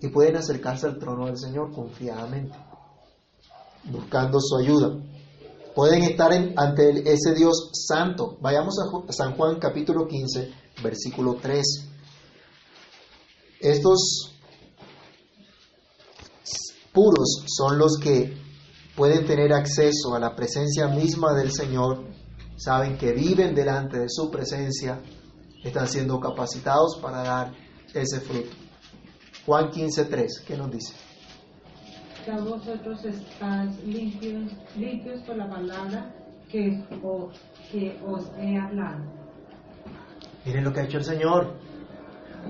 y 0.00 0.08
pueden 0.08 0.36
acercarse 0.36 0.86
al 0.86 0.98
trono 0.98 1.26
del 1.26 1.38
Señor 1.38 1.72
confiadamente, 1.72 2.56
buscando 3.84 4.40
su 4.40 4.56
ayuda. 4.56 4.96
Pueden 5.74 6.02
estar 6.02 6.32
ante 6.32 7.12
ese 7.12 7.34
Dios 7.34 7.70
santo. 7.72 8.36
Vayamos 8.40 8.74
a 8.78 9.12
San 9.12 9.36
Juan 9.36 9.58
capítulo 9.58 10.06
15, 10.06 10.52
versículo 10.82 11.36
3. 11.40 11.64
Estos 13.60 14.34
puros 16.92 17.44
son 17.46 17.78
los 17.78 17.96
que 17.98 18.36
pueden 18.96 19.24
tener 19.24 19.52
acceso 19.52 20.14
a 20.14 20.18
la 20.18 20.34
presencia 20.34 20.88
misma 20.88 21.32
del 21.34 21.52
Señor, 21.52 22.04
saben 22.56 22.98
que 22.98 23.12
viven 23.12 23.54
delante 23.54 24.00
de 24.00 24.08
su 24.08 24.30
presencia, 24.30 25.00
están 25.64 25.86
siendo 25.88 26.18
capacitados 26.20 26.98
para 27.02 27.22
dar 27.22 27.52
ese 27.94 28.20
fruto. 28.20 28.50
Juan 29.46 29.70
15:3, 29.70 30.44
¿qué 30.46 30.56
nos 30.56 30.70
dice? 30.70 30.94
Ya 32.26 32.36
vosotros 32.40 33.04
estáis 33.04 33.82
limpios, 33.84 34.52
limpios 34.76 35.22
por 35.22 35.36
la 35.36 35.48
palabra 35.48 36.14
que, 36.50 36.84
o- 37.02 37.30
que 37.72 37.98
os 38.06 38.26
he 38.38 38.58
hablado. 38.58 39.04
Miren 40.44 40.64
lo 40.64 40.72
que 40.72 40.80
ha 40.80 40.84
hecho 40.84 40.98
el 40.98 41.04
Señor. 41.04 41.54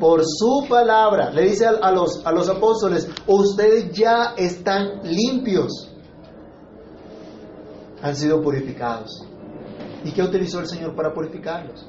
Por 0.01 0.23
su 0.25 0.67
palabra, 0.69 1.31
le 1.31 1.43
dice 1.43 1.67
a, 1.67 1.71
a 1.71 1.91
los, 1.93 2.25
a 2.27 2.31
los 2.33 2.49
apóstoles, 2.49 3.09
ustedes 3.27 3.91
ya 3.93 4.35
están 4.37 5.01
limpios. 5.05 5.93
Han 8.03 8.15
sido 8.15 8.41
purificados. 8.43 9.25
¿Y 10.05 10.13
qué 10.13 10.23
utilizó 10.23 10.61
el 10.61 10.67
Señor 10.67 10.95
para 10.95 11.13
purificarlos? 11.13 11.87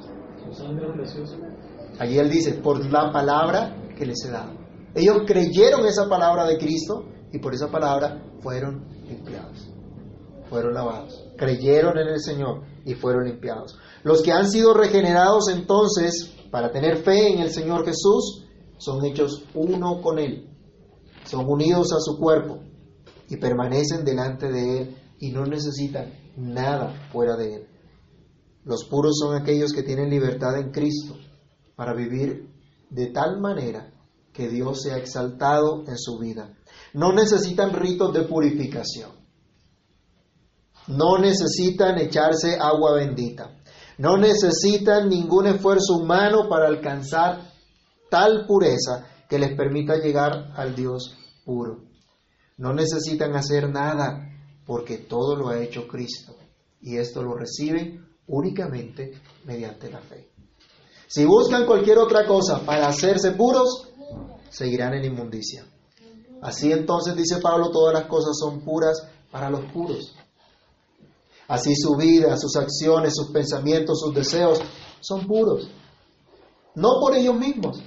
Allí 2.00 2.18
Él 2.18 2.30
dice, 2.30 2.54
por 2.56 2.84
la 2.86 3.12
palabra 3.12 3.76
que 3.98 4.06
les 4.06 4.24
he 4.26 4.32
dado. 4.32 4.52
Ellos 4.96 5.24
creyeron 5.28 5.86
esa 5.86 6.08
palabra 6.10 6.46
de 6.46 6.58
Cristo 6.58 7.06
y 7.32 7.40
por 7.40 7.54
esa 7.54 7.70
palabra 7.70 8.24
fueron 8.42 8.86
limpiados. 9.08 9.70
Fueron 10.50 10.74
lavados. 10.74 11.26
Creyeron 11.38 11.98
en 11.98 12.08
el 12.08 12.20
Señor 12.20 12.64
y 12.86 12.96
fueron 12.96 13.26
limpiados. 13.26 13.78
Los 14.04 14.24
que 14.24 14.32
han 14.32 14.50
sido 14.50 14.74
regenerados 14.74 15.50
entonces, 15.50 16.34
para 16.50 16.72
tener 16.72 16.98
fe 16.98 17.34
en 17.34 17.40
el 17.40 17.52
Señor 17.52 17.86
Jesús, 17.86 18.48
son 18.78 19.06
hechos 19.06 19.44
uno 19.54 20.02
con 20.02 20.18
Él. 20.18 20.50
Son 21.26 21.46
unidos 21.48 21.94
a 21.94 22.00
su 22.00 22.18
cuerpo 22.18 22.60
y 23.28 23.38
permanecen 23.38 24.04
delante 24.04 24.52
de 24.52 24.82
Él 24.82 24.98
y 25.20 25.32
no 25.32 25.46
necesitan 25.46 26.14
nada 26.36 27.10
fuera 27.12 27.36
de 27.36 27.56
Él. 27.56 27.69
Los 28.64 28.86
puros 28.86 29.18
son 29.20 29.36
aquellos 29.36 29.72
que 29.72 29.84
tienen 29.84 30.10
libertad 30.10 30.60
en 30.60 30.72
Cristo 30.72 31.16
para 31.76 31.94
vivir 31.94 32.50
de 32.90 33.08
tal 33.08 33.40
manera 33.40 33.92
que 34.34 34.48
Dios 34.50 34.82
sea 34.82 34.98
exaltado 34.98 35.84
en 35.88 35.98
su 35.98 36.18
vida. 36.20 36.54
No 36.94 37.14
necesitan 37.14 37.74
ritos 37.74 38.14
de 38.14 38.24
purificación. 38.24 39.12
No 40.88 41.18
necesitan 41.20 41.98
echarse 42.00 42.58
agua 42.60 42.94
bendita. 42.94 43.56
No 43.98 44.18
necesitan 44.18 45.10
ningún 45.10 45.48
esfuerzo 45.48 45.98
humano 45.98 46.48
para 46.50 46.68
alcanzar 46.68 47.52
tal 48.10 48.46
pureza 48.48 49.06
que 49.30 49.40
les 49.40 49.56
permita 49.56 49.98
llegar 49.98 50.52
al 50.56 50.76
Dios 50.76 51.16
puro. 51.46 51.84
No 52.58 52.74
necesitan 52.74 53.36
hacer 53.36 53.70
nada 53.70 54.30
porque 54.66 54.98
todo 54.98 55.36
lo 55.36 55.50
ha 55.50 55.62
hecho 55.62 55.88
Cristo 55.88 56.36
y 56.82 56.98
esto 56.98 57.22
lo 57.22 57.36
reciben 57.36 58.09
únicamente 58.30 59.14
mediante 59.46 59.92
la 59.92 60.00
fe. 60.00 60.30
Si 61.08 61.26
buscan 61.26 61.66
cualquier 61.66 61.98
otra 61.98 62.26
cosa 62.26 62.62
para 62.66 62.88
hacerse 62.88 63.32
puros, 63.32 63.88
seguirán 64.50 64.94
en 64.94 65.06
inmundicia. 65.06 65.66
Así 66.42 66.72
entonces, 66.72 67.16
dice 67.16 67.38
Pablo, 67.42 67.70
todas 67.72 67.94
las 67.94 68.06
cosas 68.06 68.38
son 68.40 68.62
puras 68.62 69.08
para 69.32 69.50
los 69.50 69.66
puros. 69.72 70.16
Así 71.48 71.76
su 71.76 71.96
vida, 71.96 72.38
sus 72.38 72.56
acciones, 72.56 73.14
sus 73.16 73.32
pensamientos, 73.32 74.00
sus 74.00 74.14
deseos 74.14 74.60
son 75.02 75.26
puros. 75.26 75.68
No 76.76 77.00
por 77.02 77.16
ellos 77.16 77.36
mismos, 77.36 77.82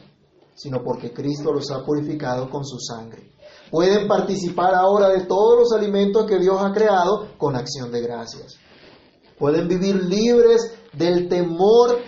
sino 0.55 0.83
porque 0.83 1.13
Cristo 1.13 1.53
los 1.53 1.71
ha 1.71 1.85
purificado 1.85 2.51
con 2.51 2.65
su 2.65 2.79
sangre. 2.79 3.31
Pueden 3.71 4.07
participar 4.09 4.75
ahora 4.75 5.09
de 5.09 5.25
todos 5.27 5.59
los 5.61 5.73
alimentos 5.73 6.27
que 6.27 6.39
Dios 6.39 6.61
ha 6.61 6.73
creado 6.73 7.29
con 7.39 7.57
acción 7.57 7.91
de 7.91 8.03
gracias. 8.03 8.59
Pueden 9.43 9.67
vivir 9.67 9.97
libres 10.05 10.73
del 10.93 11.29
temor 11.29 11.99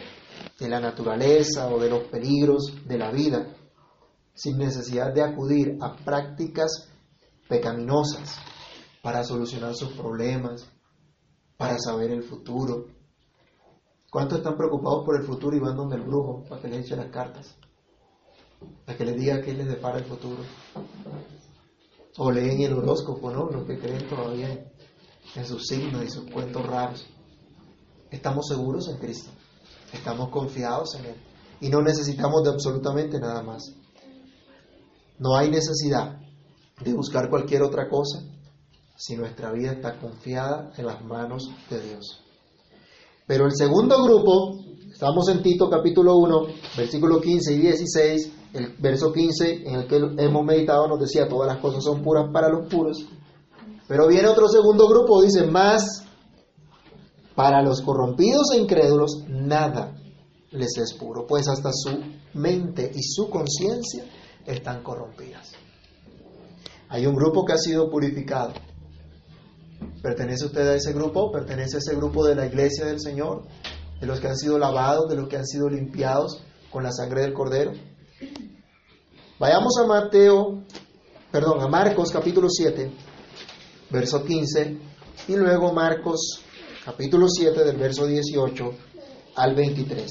de 0.57 0.69
la 0.69 0.79
naturaleza 0.79 1.67
o 1.67 1.81
de 1.81 1.91
los 1.91 2.05
peligros 2.05 2.73
de 2.87 2.97
la 2.97 3.11
vida, 3.11 3.53
sin 4.35 4.57
necesidad 4.57 5.13
de 5.13 5.25
acudir 5.25 5.77
a 5.81 5.97
prácticas 5.97 6.93
pecaminosas 7.49 8.39
para 9.03 9.25
solucionar 9.25 9.75
sus 9.75 9.95
problemas, 9.95 10.65
para 11.57 11.77
saber 11.81 12.13
el 12.13 12.23
futuro. 12.23 12.87
¿Cuántos 14.13 14.39
están 14.39 14.57
preocupados 14.57 15.05
por 15.05 15.21
el 15.21 15.27
futuro 15.27 15.57
y 15.57 15.61
van 15.61 15.75
donde 15.75 15.97
el 15.97 16.03
brujo 16.03 16.45
para 16.49 16.63
que 16.63 16.69
les 16.69 16.87
eche 16.87 16.95
las 16.95 17.11
cartas? 17.11 17.57
Para 18.87 18.97
que 18.97 19.07
les 19.07 19.17
diga 19.17 19.43
qué 19.43 19.53
les 19.55 19.67
depara 19.67 19.99
el 19.99 20.05
futuro. 20.05 20.45
O 22.17 22.31
leen 22.31 22.61
el 22.61 22.75
horóscopo, 22.75 23.33
¿no? 23.33 23.51
Los 23.51 23.67
que 23.67 23.77
creen 23.77 24.07
todavía 24.07 24.71
en, 25.35 25.45
sus 25.45 25.67
signos 25.67 26.05
y 26.05 26.11
sus 26.11 26.31
cuentos 26.31 26.65
raros. 26.65 27.09
Estamos 28.15 28.47
seguros 28.47 28.89
en 28.89 28.99
Cristo. 28.99 29.31
Estamos 29.93 30.29
confiados 30.31 30.95
en 30.95 31.07
Él. 31.07 31.17
Y 31.61 31.69
no 31.69 31.83
necesitamos 31.83 32.45
de 32.45 32.51
absolutamente 32.51 33.19
nada 33.19 33.43
más. 33.43 33.75
No 35.19 35.37
hay 35.37 35.51
necesidad 35.51 36.17
de 36.81 36.93
buscar 36.95 37.29
cualquier 37.29 37.63
otra 37.63 37.89
cosa 37.89 38.23
si 38.97 39.17
nuestra 39.17 39.51
vida 39.51 39.73
está 39.73 39.99
confiada 39.99 40.73
en 40.77 40.87
las 40.87 41.05
manos 41.05 41.51
de 41.69 41.81
Dios. 41.81 42.21
Pero 43.27 43.47
el 43.47 43.53
segundo 43.57 44.05
grupo, 44.05 44.61
estamos 44.93 45.29
en 45.29 45.43
Tito 45.43 45.69
capítulo 45.69 46.17
1, 46.17 46.47
versículo 46.77 47.21
15 47.21 47.53
y 47.53 47.59
16, 47.59 48.33
el 48.53 48.77
verso 48.79 49.13
15 49.13 49.67
en 49.67 49.75
el 49.75 49.87
que 49.89 49.97
hemos 49.97 50.45
meditado 50.45 50.87
nos 50.87 51.01
decía, 51.01 51.27
todas 51.27 51.53
las 51.53 51.61
cosas 51.61 51.83
son 51.83 52.01
puras 52.03 52.27
para 52.33 52.49
los 52.49 52.69
puros. 52.69 53.05
Pero 53.89 54.07
viene 54.07 54.29
otro 54.29 54.49
segundo 54.49 54.87
grupo, 54.87 55.21
dice, 55.23 55.45
más 55.47 56.05
para 57.35 57.63
los 57.63 57.81
corrompidos 57.83 58.53
e 58.53 58.59
incrédulos, 58.59 59.25
nada 59.29 59.95
les 60.51 60.77
es 60.79 60.95
puro, 60.95 61.27
pues 61.27 61.49
hasta 61.49 61.71
su 61.73 62.01
mente 62.35 62.91
y 62.95 63.03
su 63.03 63.29
conciencia 63.29 64.05
están 64.47 64.83
corrompidas. 64.83 65.53
Hay 66.89 67.07
un 67.07 67.17
grupo 67.17 67.45
que 67.45 67.55
ha 67.55 67.59
sido 67.59 67.91
purificado. 67.91 68.53
¿Pertenece 70.01 70.47
usted 70.47 70.69
a 70.69 70.75
ese 70.75 70.93
grupo? 70.93 71.33
¿Pertenece 71.33 71.77
a 71.77 71.79
ese 71.79 71.97
grupo 71.97 72.25
de 72.25 72.37
la 72.37 72.47
iglesia 72.47 72.85
del 72.87 73.01
Señor? 73.01 73.43
¿De 74.01 74.07
los 74.07 74.21
que 74.21 74.29
han 74.29 74.37
sido 74.37 74.59
lavados, 74.59 75.09
de 75.09 75.17
los 75.17 75.29
que 75.29 75.37
han 75.37 75.47
sido 75.47 75.69
limpiados 75.69 76.43
con 76.71 76.85
la 76.85 76.93
sangre 76.93 77.23
del 77.23 77.33
Cordero? 77.33 77.73
Vayamos 79.41 79.77
a 79.83 79.87
Mateo, 79.87 80.63
perdón, 81.33 81.61
a 81.61 81.67
Marcos 81.67 82.13
capítulo 82.13 82.49
7, 82.49 82.93
verso 83.91 84.23
15, 84.23 84.79
y 85.29 85.37
luego 85.37 85.73
Marcos 85.73 86.44
capítulo 86.85 87.29
7 87.29 87.65
del 87.65 87.77
verso 87.77 88.07
18 88.07 88.71
al 89.37 89.55
23. 89.55 90.07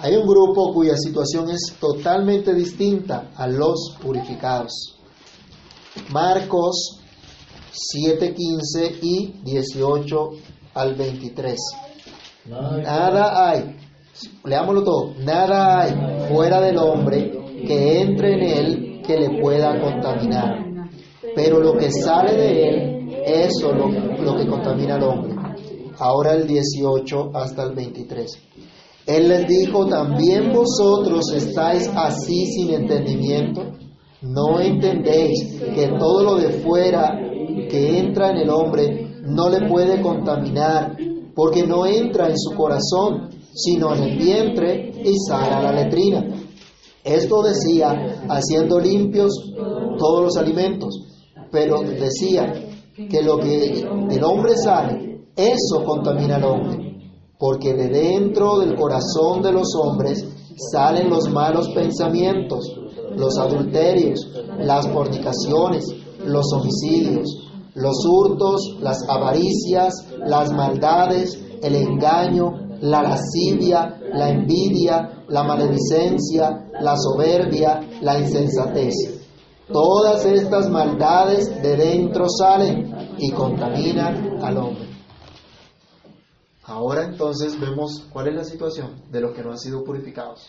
Hay 0.00 0.16
un 0.16 0.26
grupo 0.26 0.72
cuya 0.74 0.96
situación 0.96 1.50
es 1.50 1.74
totalmente 1.78 2.52
distinta 2.52 3.30
a 3.36 3.46
los 3.46 3.96
purificados. 4.02 4.98
Marcos 6.10 6.98
7:15 7.94 8.98
y 9.02 9.40
18 9.44 10.30
al 10.74 10.94
23. 10.96 11.60
Nada 12.46 13.50
hay, 13.50 13.76
leámoslo 14.44 14.82
todo, 14.82 15.14
nada 15.20 15.82
hay 15.82 16.28
fuera 16.28 16.60
del 16.60 16.78
hombre 16.78 17.30
que 17.66 18.00
entre 18.00 18.34
en 18.34 18.42
él 18.42 19.02
que 19.06 19.16
le 19.16 19.40
pueda 19.40 19.80
contaminar. 19.80 20.58
Pero 21.36 21.60
lo 21.60 21.76
que 21.76 21.90
sale 21.92 22.32
de 22.32 22.68
él, 22.68 22.91
eso 23.24 23.72
lo, 23.72 23.88
lo 23.88 24.36
que 24.36 24.46
contamina 24.46 24.96
al 24.96 25.02
hombre. 25.04 25.34
Ahora 25.98 26.34
el 26.34 26.46
18 26.46 27.30
hasta 27.34 27.64
el 27.64 27.74
23. 27.74 28.26
Él 29.06 29.28
les 29.28 29.46
dijo, 29.48 29.86
también 29.86 30.52
vosotros 30.52 31.32
estáis 31.34 31.88
así 31.94 32.46
sin 32.46 32.70
entendimiento. 32.70 33.62
No 34.22 34.60
entendéis 34.60 35.60
que 35.74 35.88
todo 35.98 36.22
lo 36.22 36.36
de 36.36 36.50
fuera 36.60 37.18
que 37.68 37.98
entra 37.98 38.30
en 38.30 38.36
el 38.38 38.50
hombre 38.50 39.16
no 39.22 39.50
le 39.50 39.68
puede 39.68 40.00
contaminar, 40.00 40.96
porque 41.34 41.66
no 41.66 41.86
entra 41.86 42.28
en 42.28 42.38
su 42.38 42.54
corazón, 42.54 43.30
sino 43.54 43.94
en 43.94 44.02
el 44.02 44.18
vientre 44.18 44.92
y 45.04 45.14
sale 45.28 45.52
a 45.52 45.62
la 45.62 45.72
letrina. 45.72 46.24
Esto 47.02 47.42
decía, 47.42 48.22
haciendo 48.28 48.78
limpios 48.78 49.32
todos 49.98 50.22
los 50.22 50.36
alimentos, 50.36 50.94
pero 51.50 51.82
decía 51.82 52.71
que 52.94 53.22
lo 53.22 53.38
que 53.38 53.84
del 54.08 54.24
hombre 54.24 54.56
sale, 54.56 55.26
eso 55.34 55.84
contamina 55.84 56.36
al 56.36 56.44
hombre, 56.44 56.96
porque 57.38 57.74
de 57.74 57.88
dentro 57.88 58.58
del 58.58 58.74
corazón 58.76 59.42
de 59.42 59.52
los 59.52 59.74
hombres 59.74 60.24
salen 60.70 61.08
los 61.08 61.30
malos 61.30 61.70
pensamientos, 61.70 62.78
los 63.16 63.38
adulterios, 63.38 64.28
las 64.58 64.88
fornicaciones, 64.88 65.86
los 66.26 66.52
homicidios, 66.52 67.50
los 67.74 68.04
hurtos, 68.06 68.76
las 68.80 68.98
avaricias, 69.08 69.94
las 70.18 70.52
maldades, 70.52 71.38
el 71.62 71.74
engaño, 71.74 72.52
la 72.80 73.02
lascivia, 73.02 73.98
la 74.12 74.28
envidia, 74.28 75.24
la 75.28 75.42
maledicencia, 75.44 76.68
la 76.80 76.96
soberbia, 76.96 77.80
la 78.02 78.18
insensatez. 78.18 79.21
Todas 79.72 80.26
estas 80.26 80.68
maldades 80.68 81.62
de 81.62 81.76
dentro 81.76 82.26
salen 82.28 83.14
y 83.18 83.32
contaminan 83.32 84.42
al 84.42 84.56
hombre. 84.58 84.88
Ahora 86.64 87.04
entonces 87.04 87.58
vemos 87.58 88.06
cuál 88.12 88.28
es 88.28 88.34
la 88.34 88.44
situación 88.44 89.02
de 89.10 89.20
los 89.20 89.34
que 89.34 89.42
no 89.42 89.50
han 89.50 89.58
sido 89.58 89.82
purificados. 89.82 90.46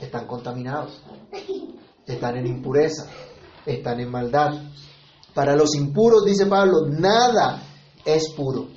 Están 0.00 0.26
contaminados, 0.26 1.02
están 2.06 2.36
en 2.36 2.46
impureza, 2.46 3.06
están 3.66 4.00
en 4.00 4.10
maldad. 4.10 4.54
Para 5.34 5.56
los 5.56 5.74
impuros, 5.74 6.24
dice 6.24 6.46
Pablo, 6.46 6.86
nada 6.86 7.62
es 8.04 8.30
puro. 8.32 8.68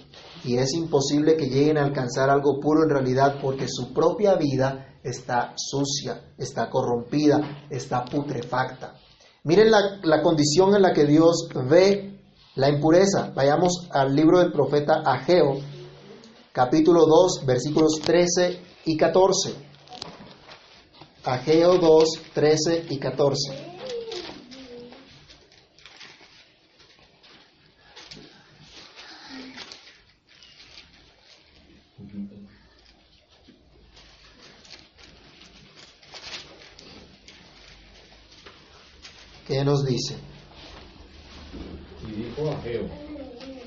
Y 0.44 0.58
es 0.58 0.74
imposible 0.74 1.36
que 1.36 1.48
lleguen 1.48 1.78
a 1.78 1.84
alcanzar 1.84 2.30
algo 2.30 2.60
puro 2.60 2.84
en 2.84 2.90
realidad 2.90 3.36
porque 3.42 3.68
su 3.68 3.94
propia 3.94 4.36
vida 4.36 4.98
está 5.04 5.54
sucia, 5.56 6.34
está 6.38 6.70
corrompida, 6.70 7.66
está 7.70 8.04
putrefacta. 8.06 8.96
Miren 9.44 9.72
la, 9.72 10.00
la 10.04 10.22
condición 10.22 10.76
en 10.76 10.84
la 10.84 10.94
que 10.94 11.06
Dios 11.06 11.48
ve 11.68 12.20
la 12.56 12.70
impureza. 12.70 13.32
Vayamos 13.34 13.88
al 13.92 14.16
libro 14.16 14.38
del 14.38 14.52
profeta 14.52 15.02
Ageo, 15.04 15.60
capítulo 16.52 17.08
2, 17.08 17.46
versículos 17.48 18.00
13 18.04 18.62
y 18.86 18.98
14. 18.98 19.56
Ageo 21.24 21.78
2, 21.80 22.10
13 22.34 22.86
y 22.90 23.00
14. 23.00 23.71
¿Qué 39.62 39.66
nos 39.66 39.86
dice? 39.86 40.16
Y 42.10 42.12
dijo 42.14 42.50
Ageo, 42.50 42.88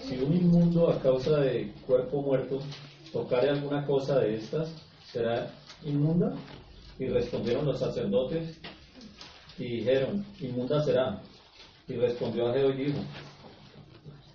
si 0.03 0.19
un 0.19 0.35
inmundo 0.35 0.91
a 0.91 1.01
causa 1.01 1.39
de 1.39 1.73
cuerpo 1.87 2.21
muerto 2.21 2.59
tocare 3.13 3.51
alguna 3.51 3.87
cosa 3.87 4.19
de 4.19 4.35
estas, 4.35 4.75
¿será 5.07 5.53
inmunda? 5.85 6.35
Y 6.99 7.07
respondieron 7.07 7.67
los 7.67 7.79
sacerdotes 7.79 8.59
y 9.57 9.77
dijeron, 9.77 10.27
inmunda 10.41 10.83
será. 10.83 11.23
Y 11.87 11.93
respondió 11.93 12.49
Ageo 12.49 12.71
y 12.71 12.87
dijo, 12.87 12.99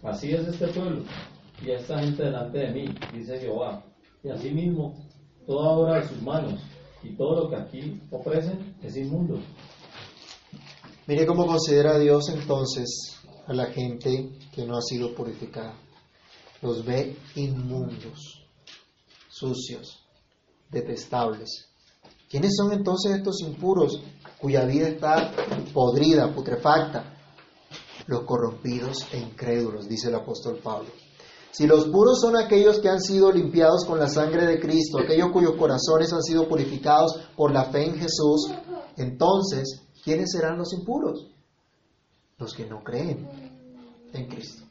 así 0.04 0.32
es 0.32 0.48
este 0.48 0.68
pueblo 0.68 1.04
y 1.62 1.72
esta 1.72 2.00
gente 2.00 2.24
delante 2.24 2.58
de 2.58 2.72
mí, 2.72 2.96
dice 3.14 3.38
Jehová. 3.38 3.84
Y 4.24 4.30
asimismo, 4.30 4.96
toda 5.46 5.72
obra 5.72 6.00
de 6.00 6.08
sus 6.08 6.22
manos 6.22 6.62
y 7.04 7.10
todo 7.18 7.44
lo 7.44 7.50
que 7.50 7.58
aquí 7.58 8.02
ofrecen 8.12 8.78
es 8.82 8.96
inmundo. 8.96 9.42
Mire 11.10 11.26
cómo 11.26 11.48
considera 11.48 11.98
Dios 11.98 12.30
entonces 12.30 13.16
a 13.48 13.54
la 13.56 13.66
gente 13.72 14.30
que 14.54 14.64
no 14.64 14.78
ha 14.78 14.82
sido 14.84 15.16
purificada. 15.16 15.74
Los 16.62 16.86
ve 16.86 17.18
inmundos, 17.34 18.46
sucios, 19.28 20.06
detestables. 20.70 21.66
¿Quiénes 22.30 22.56
son 22.56 22.74
entonces 22.74 23.14
estos 23.16 23.42
impuros 23.42 24.00
cuya 24.40 24.66
vida 24.66 24.88
está 24.88 25.32
podrida, 25.74 26.32
putrefacta? 26.32 27.12
Los 28.06 28.22
corrompidos 28.26 29.08
e 29.12 29.18
incrédulos, 29.18 29.90
dice 29.90 30.10
el 30.10 30.16
apóstol 30.16 30.60
Pablo. 30.64 30.90
Si 31.50 31.66
los 31.66 31.86
puros 31.86 32.22
son 32.22 32.38
aquellos 32.38 32.78
que 32.78 32.90
han 32.90 33.02
sido 33.02 33.32
limpiados 33.32 33.84
con 33.84 33.98
la 33.98 34.10
sangre 34.10 34.46
de 34.46 34.60
Cristo, 34.60 35.00
aquellos 35.00 35.32
cuyos 35.32 35.56
corazones 35.56 36.14
han 36.14 36.22
sido 36.22 36.48
purificados 36.48 37.20
por 37.36 37.52
la 37.52 37.66
fe 37.72 37.86
en 37.86 37.96
Jesús, 37.96 38.52
entonces, 38.96 39.89
¿quiénes 40.04 40.32
serán 40.32 40.58
los 40.58 40.74
impuros? 40.74 41.32
Los 42.38 42.54
que 42.54 42.66
no 42.66 42.84
creen 42.84 43.28
en 44.14 44.28
Cristo, 44.28 44.64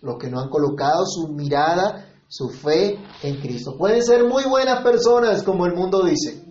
los 0.00 0.18
que 0.18 0.30
no 0.30 0.40
han 0.40 0.48
colocado 0.48 1.04
su 1.06 1.28
mirada, 1.28 2.06
su 2.28 2.48
fe 2.48 2.98
en 3.22 3.40
Cristo. 3.40 3.76
Pueden 3.76 4.02
ser 4.02 4.24
muy 4.24 4.44
buenas 4.44 4.82
personas, 4.82 5.42
como 5.42 5.66
el 5.66 5.74
mundo 5.74 6.04
dice, 6.04 6.44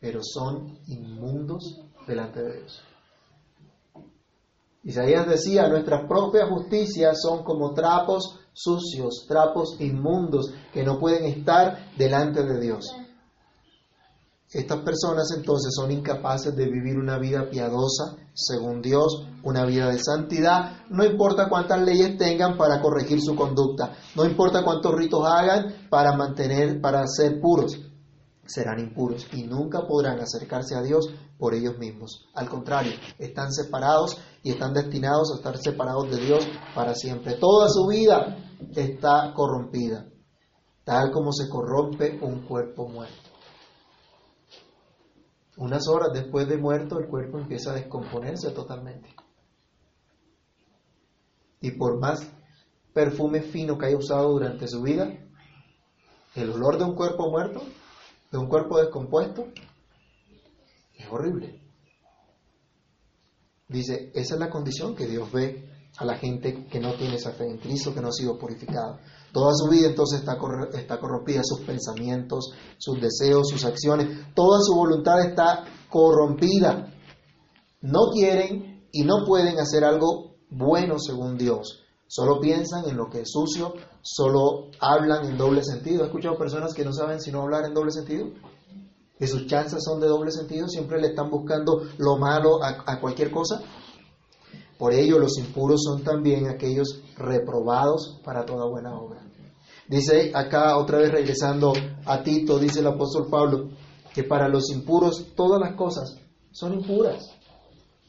pero 0.00 0.20
son 0.22 0.78
inmundos 0.86 1.80
delante 2.06 2.42
de 2.42 2.58
Dios. 2.60 2.82
Isaías 4.84 5.28
decía, 5.28 5.68
nuestras 5.68 6.06
propias 6.08 6.48
justicias 6.48 7.20
son 7.20 7.44
como 7.44 7.74
trapos 7.74 8.38
sucios, 8.52 9.26
trapos 9.28 9.76
inmundos 9.80 10.52
que 10.72 10.82
no 10.82 10.98
pueden 10.98 11.24
estar 11.26 11.94
delante 11.96 12.42
de 12.42 12.60
Dios. 12.60 12.86
Estas 14.50 14.78
personas 14.80 15.30
entonces 15.36 15.74
son 15.74 15.90
incapaces 15.90 16.56
de 16.56 16.64
vivir 16.64 16.98
una 16.98 17.18
vida 17.18 17.50
piadosa, 17.50 18.16
según 18.32 18.80
Dios, 18.80 19.26
una 19.42 19.66
vida 19.66 19.90
de 19.90 19.98
santidad, 19.98 20.86
no 20.88 21.04
importa 21.04 21.50
cuántas 21.50 21.82
leyes 21.82 22.16
tengan 22.16 22.56
para 22.56 22.80
corregir 22.80 23.20
su 23.20 23.36
conducta, 23.36 23.92
no 24.16 24.24
importa 24.24 24.64
cuántos 24.64 24.94
ritos 24.94 25.22
hagan 25.26 25.88
para 25.90 26.16
mantener, 26.16 26.80
para 26.80 27.06
ser 27.06 27.42
puros, 27.42 27.78
serán 28.46 28.78
impuros 28.78 29.26
y 29.34 29.42
nunca 29.42 29.86
podrán 29.86 30.18
acercarse 30.18 30.74
a 30.74 30.82
Dios 30.82 31.10
por 31.38 31.52
ellos 31.52 31.76
mismos. 31.76 32.26
Al 32.34 32.48
contrario, 32.48 32.92
están 33.18 33.52
separados 33.52 34.16
y 34.42 34.52
están 34.52 34.72
destinados 34.72 35.30
a 35.30 35.36
estar 35.36 35.58
separados 35.58 36.10
de 36.10 36.24
Dios 36.24 36.48
para 36.74 36.94
siempre. 36.94 37.34
Toda 37.34 37.68
su 37.68 37.86
vida 37.86 38.38
está 38.74 39.34
corrompida, 39.34 40.06
tal 40.84 41.10
como 41.12 41.32
se 41.32 41.50
corrompe 41.50 42.18
un 42.22 42.46
cuerpo 42.46 42.88
muerto. 42.88 43.27
Unas 45.58 45.88
horas 45.88 46.12
después 46.12 46.46
de 46.48 46.56
muerto 46.56 47.00
el 47.00 47.08
cuerpo 47.08 47.38
empieza 47.38 47.72
a 47.72 47.74
descomponerse 47.74 48.50
totalmente. 48.52 49.08
Y 51.60 51.72
por 51.72 51.98
más 51.98 52.30
perfume 52.94 53.42
fino 53.42 53.76
que 53.76 53.86
haya 53.86 53.96
usado 53.96 54.30
durante 54.30 54.68
su 54.68 54.80
vida, 54.82 55.12
el 56.36 56.50
olor 56.50 56.78
de 56.78 56.84
un 56.84 56.94
cuerpo 56.94 57.28
muerto, 57.28 57.60
de 58.30 58.38
un 58.38 58.46
cuerpo 58.46 58.78
descompuesto, 58.78 59.48
es 60.96 61.06
horrible. 61.10 61.60
Dice, 63.66 64.12
esa 64.14 64.34
es 64.34 64.40
la 64.40 64.50
condición 64.50 64.94
que 64.94 65.06
Dios 65.06 65.30
ve 65.32 65.68
a 65.96 66.04
la 66.04 66.16
gente 66.16 66.68
que 66.68 66.78
no 66.78 66.94
tiene 66.94 67.16
esa 67.16 67.32
fe 67.32 67.50
en 67.50 67.58
Cristo, 67.58 67.92
que 67.92 68.00
no 68.00 68.08
ha 68.08 68.12
sido 68.12 68.38
purificada. 68.38 69.00
Toda 69.32 69.52
su 69.54 69.68
vida 69.68 69.88
entonces 69.88 70.20
está, 70.20 70.38
está 70.74 70.98
corrompida, 70.98 71.42
sus 71.44 71.60
pensamientos, 71.60 72.52
sus 72.78 73.00
deseos, 73.00 73.48
sus 73.48 73.64
acciones, 73.64 74.34
toda 74.34 74.60
su 74.60 74.74
voluntad 74.74 75.20
está 75.20 75.64
corrompida. 75.88 76.92
No 77.80 78.10
quieren 78.12 78.88
y 78.92 79.04
no 79.04 79.24
pueden 79.26 79.58
hacer 79.58 79.84
algo 79.84 80.36
bueno 80.50 80.98
según 80.98 81.36
Dios. 81.36 81.84
Solo 82.06 82.40
piensan 82.40 82.88
en 82.88 82.96
lo 82.96 83.10
que 83.10 83.20
es 83.20 83.30
sucio, 83.30 83.74
solo 84.00 84.70
hablan 84.80 85.26
en 85.26 85.36
doble 85.36 85.62
sentido. 85.62 86.02
¿He 86.02 86.06
escuchado 86.06 86.38
personas 86.38 86.72
que 86.72 86.84
no 86.84 86.92
saben 86.92 87.20
si 87.20 87.30
no 87.30 87.42
hablar 87.42 87.66
en 87.66 87.74
doble 87.74 87.92
sentido? 87.92 88.28
que 89.18 89.26
sus 89.26 89.46
chanzas 89.46 89.82
son 89.82 90.00
de 90.00 90.06
doble 90.06 90.30
sentido, 90.30 90.68
siempre 90.68 91.00
le 91.00 91.08
están 91.08 91.28
buscando 91.28 91.82
lo 91.98 92.16
malo 92.18 92.62
a, 92.62 92.84
a 92.86 93.00
cualquier 93.00 93.30
cosa. 93.30 93.60
Por 94.78 94.94
ello 94.94 95.18
los 95.18 95.36
impuros 95.38 95.82
son 95.82 96.04
también 96.04 96.46
aquellos 96.46 97.02
reprobados 97.16 98.20
para 98.24 98.44
toda 98.44 98.66
buena 98.66 98.96
obra. 98.96 99.28
Dice 99.88 100.32
acá 100.34 100.76
otra 100.76 100.98
vez 100.98 101.10
regresando 101.10 101.72
a 102.04 102.22
Tito, 102.22 102.58
dice 102.58 102.80
el 102.80 102.86
apóstol 102.86 103.26
Pablo, 103.30 103.70
que 104.14 104.22
para 104.22 104.48
los 104.48 104.70
impuros 104.70 105.34
todas 105.34 105.60
las 105.60 105.74
cosas 105.74 106.16
son 106.52 106.74
impuras, 106.74 107.30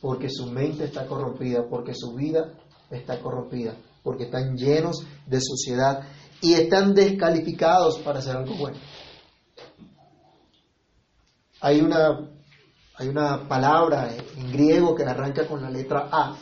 porque 0.02 0.30
su 0.30 0.48
mente 0.48 0.84
está 0.84 1.08
corrompida, 1.08 1.68
porque 1.70 1.94
su 1.96 2.14
vida 2.14 2.54
está 2.92 3.20
corrompida, 3.22 3.76
porque 4.04 4.26
están 4.26 4.56
llenos 4.58 5.06
de 5.26 5.40
suciedad 5.42 6.04
y 6.42 6.54
están 6.54 6.94
descalificados 6.94 7.98
para 8.00 8.20
hacer 8.20 8.36
algo 8.36 8.56
bueno. 8.56 8.78
Hay 11.62 11.82
una, 11.82 12.30
hay 12.96 13.08
una 13.08 13.48
palabra 13.48 14.10
en 14.38 14.52
griego 14.52 14.96
que 14.96 15.04
arranca 15.04 15.48
con 15.48 15.62
la 15.62 15.70
letra 15.70 16.10
A, 16.12 16.36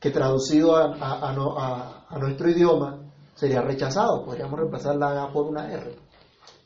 que 0.00 0.10
traducido 0.10 0.76
a, 0.76 2.16
nuestro 2.18 2.50
idioma 2.50 2.98
sería 3.34 3.60
rechazado. 3.60 4.24
Podríamos 4.24 4.58
reemplazar 4.58 4.96
la 4.96 5.24
A 5.24 5.32
por 5.32 5.46
una 5.46 5.70
R 5.70 5.94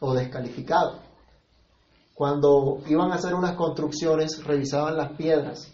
o 0.01 0.15
descalificado. 0.15 1.01
Cuando 2.15 2.79
iban 2.87 3.11
a 3.11 3.17
hacer 3.17 3.35
unas 3.35 3.57
construcciones, 3.57 4.43
revisaban 4.45 4.97
las 4.97 5.17
piedras. 5.17 5.73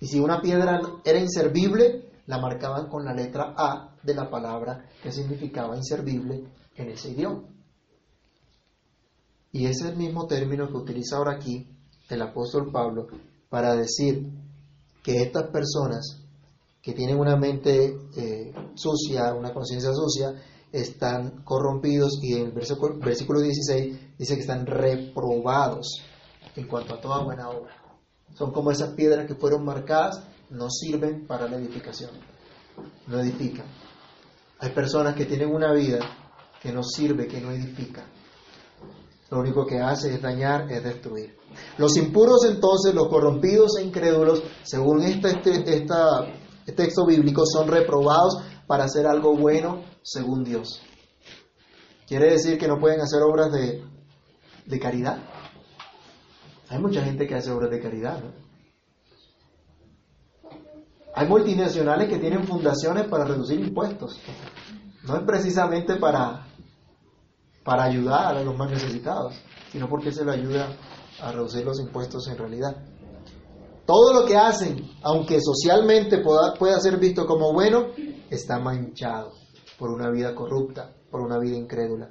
Y 0.00 0.06
si 0.06 0.18
una 0.18 0.40
piedra 0.40 0.80
era 1.04 1.18
inservible, 1.18 2.10
la 2.26 2.38
marcaban 2.38 2.88
con 2.88 3.04
la 3.04 3.12
letra 3.12 3.54
A 3.56 3.90
de 4.02 4.14
la 4.14 4.30
palabra 4.30 4.86
que 5.02 5.12
significaba 5.12 5.76
inservible 5.76 6.44
en 6.76 6.88
ese 6.88 7.10
idioma. 7.10 7.42
Y 9.52 9.66
es 9.66 9.82
el 9.82 9.96
mismo 9.96 10.26
término 10.26 10.68
que 10.68 10.76
utiliza 10.76 11.16
ahora 11.16 11.32
aquí 11.32 11.68
el 12.08 12.22
apóstol 12.22 12.70
Pablo 12.72 13.08
para 13.50 13.74
decir 13.74 14.30
que 15.02 15.22
estas 15.22 15.48
personas 15.48 16.19
que 16.82 16.92
tienen 16.92 17.18
una 17.18 17.36
mente 17.36 17.94
eh, 18.16 18.52
sucia, 18.74 19.34
una 19.34 19.52
conciencia 19.52 19.90
sucia, 19.92 20.34
están 20.72 21.42
corrompidos 21.44 22.18
y 22.22 22.34
en 22.34 22.46
el 22.46 22.52
versículo, 22.52 22.98
versículo 22.98 23.40
16 23.40 24.16
dice 24.18 24.34
que 24.34 24.40
están 24.40 24.66
reprobados 24.66 26.02
en 26.56 26.66
cuanto 26.66 26.94
a 26.94 27.00
toda 27.00 27.22
buena 27.24 27.48
obra. 27.50 27.74
Son 28.34 28.52
como 28.52 28.70
esas 28.70 28.90
piedras 28.94 29.26
que 29.26 29.34
fueron 29.34 29.64
marcadas, 29.64 30.22
no 30.50 30.70
sirven 30.70 31.26
para 31.26 31.48
la 31.48 31.56
edificación, 31.56 32.10
no 33.08 33.18
edifican. 33.20 33.66
Hay 34.60 34.70
personas 34.70 35.14
que 35.14 35.26
tienen 35.26 35.52
una 35.52 35.72
vida 35.72 35.98
que 36.62 36.72
no 36.72 36.82
sirve, 36.82 37.26
que 37.26 37.40
no 37.40 37.50
edifica. 37.50 38.04
Lo 39.30 39.40
único 39.40 39.64
que 39.64 39.78
hace 39.78 40.14
es 40.14 40.22
dañar, 40.22 40.70
es 40.70 40.82
destruir. 40.82 41.36
Los 41.78 41.96
impuros 41.96 42.44
entonces, 42.44 42.94
los 42.94 43.08
corrompidos 43.08 43.76
e 43.78 43.84
incrédulos, 43.84 44.42
según 44.64 45.02
este, 45.02 45.30
este, 45.30 45.76
esta- 45.76 46.26
este 46.60 46.72
texto 46.72 47.06
bíblico, 47.06 47.44
son 47.46 47.68
reprobados 47.68 48.42
para 48.66 48.84
hacer 48.84 49.06
algo 49.06 49.36
bueno 49.36 49.82
según 50.02 50.44
Dios. 50.44 50.82
Quiere 52.06 52.30
decir 52.30 52.58
que 52.58 52.68
no 52.68 52.78
pueden 52.78 53.00
hacer 53.00 53.22
obras 53.22 53.52
de, 53.52 53.84
de 54.66 54.78
caridad. 54.78 55.18
Hay 56.68 56.78
mucha 56.78 57.02
gente 57.02 57.26
que 57.26 57.34
hace 57.34 57.50
obras 57.50 57.70
de 57.70 57.80
caridad. 57.80 58.22
Hay 61.14 61.28
multinacionales 61.28 62.08
que 62.08 62.18
tienen 62.18 62.44
fundaciones 62.44 63.08
para 63.08 63.24
reducir 63.24 63.60
impuestos. 63.60 64.20
No 65.04 65.16
es 65.16 65.22
precisamente 65.22 65.96
para, 65.96 66.46
para 67.64 67.84
ayudar 67.84 68.36
a 68.36 68.42
los 68.44 68.56
más 68.56 68.70
necesitados, 68.70 69.34
sino 69.72 69.88
porque 69.88 70.12
se 70.12 70.24
lo 70.24 70.32
ayuda 70.32 70.68
a 71.20 71.32
reducir 71.32 71.64
los 71.64 71.80
impuestos 71.80 72.28
en 72.28 72.38
realidad. 72.38 72.76
Todo 73.86 74.12
lo 74.12 74.26
que 74.26 74.36
hacen, 74.36 74.88
aunque 75.02 75.40
socialmente 75.40 76.18
pueda, 76.18 76.80
ser 76.80 76.98
visto 76.98 77.26
como 77.26 77.52
bueno, 77.52 77.86
está 78.30 78.58
manchado 78.58 79.32
por 79.78 79.90
una 79.90 80.10
vida 80.10 80.34
corrupta, 80.34 80.92
por 81.10 81.20
una 81.20 81.38
vida 81.38 81.56
incrédula. 81.56 82.10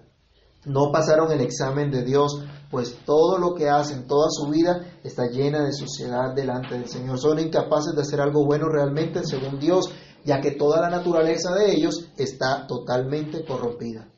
No 0.66 0.92
pasaron 0.92 1.32
el 1.32 1.40
examen 1.40 1.90
de 1.90 2.04
Dios, 2.04 2.44
pues 2.70 2.98
todo 3.06 3.38
lo 3.38 3.56
que 3.56 3.70
hacen, 3.70 4.08
toda 4.08 4.28
su 4.30 4.50
vida 4.50 5.00
está 5.04 5.28
llena 5.28 5.64
de 5.64 5.72
suciedad 5.72 6.34
delante 6.36 6.76
del 6.76 6.90
Señor. 6.90 7.18
Son 7.18 7.40
incapaces 7.40 7.96
de 7.96 8.02
hacer 8.02 8.20
algo 8.20 8.46
bueno 8.46 8.68
realmente 8.68 9.24
según 9.24 9.60
Dios, 9.60 9.90
ya 10.26 10.42
que 10.42 10.52
toda 10.52 10.82
la 10.82 10.90
naturaleza 10.90 11.54
de 11.56 11.72
ellos 11.72 12.10
está 12.18 12.68
totalmente 12.68 13.46
corrompida. 13.46 14.10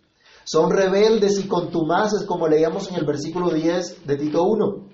Son 0.43 0.71
rebeldes 0.71 1.39
y 1.39 1.47
contumaces, 1.47 2.23
como 2.23 2.47
leíamos 2.47 2.89
en 2.89 2.95
el 2.95 3.05
versículo 3.05 3.51
10 3.51 4.07
de 4.07 4.17
Tito 4.17 4.43
1. 4.43 4.90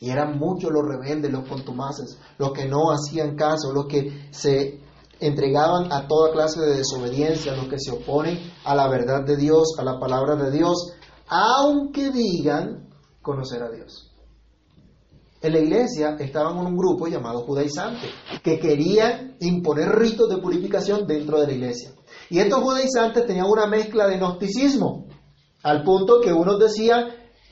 Y 0.00 0.10
eran 0.10 0.38
muchos 0.38 0.70
los 0.70 0.84
rebeldes, 0.86 1.32
los 1.32 1.48
contumaces, 1.48 2.18
los 2.38 2.52
que 2.52 2.66
no 2.66 2.90
hacían 2.92 3.34
caso, 3.36 3.72
los 3.72 3.86
que 3.86 4.28
se 4.30 4.80
entregaban 5.20 5.92
a 5.92 6.06
toda 6.06 6.32
clase 6.32 6.60
de 6.60 6.76
desobediencia, 6.76 7.56
los 7.56 7.68
que 7.68 7.78
se 7.78 7.90
oponen 7.90 8.38
a 8.64 8.74
la 8.74 8.88
verdad 8.88 9.24
de 9.24 9.36
Dios, 9.36 9.74
a 9.78 9.82
la 9.82 9.98
palabra 9.98 10.36
de 10.36 10.50
Dios, 10.50 10.92
aunque 11.26 12.10
digan 12.10 12.88
conocer 13.20 13.62
a 13.62 13.70
Dios. 13.70 14.12
En 15.40 15.52
la 15.52 15.60
iglesia 15.60 16.16
estaban 16.18 16.56
un 16.58 16.76
grupo 16.76 17.06
llamado 17.06 17.42
judaizantes, 17.42 18.10
que 18.42 18.58
querían 18.58 19.36
imponer 19.40 19.88
ritos 19.88 20.28
de 20.28 20.38
purificación 20.38 21.06
dentro 21.06 21.40
de 21.40 21.46
la 21.46 21.52
iglesia. 21.52 21.92
Y 22.28 22.40
estos 22.40 22.60
judaizantes 22.60 23.26
tenían 23.26 23.46
una 23.46 23.66
mezcla 23.66 24.08
de 24.08 24.18
gnosticismo, 24.18 25.06
al 25.62 25.84
punto 25.84 26.20
que 26.20 26.32
unos 26.32 26.58
decían, 26.58 27.08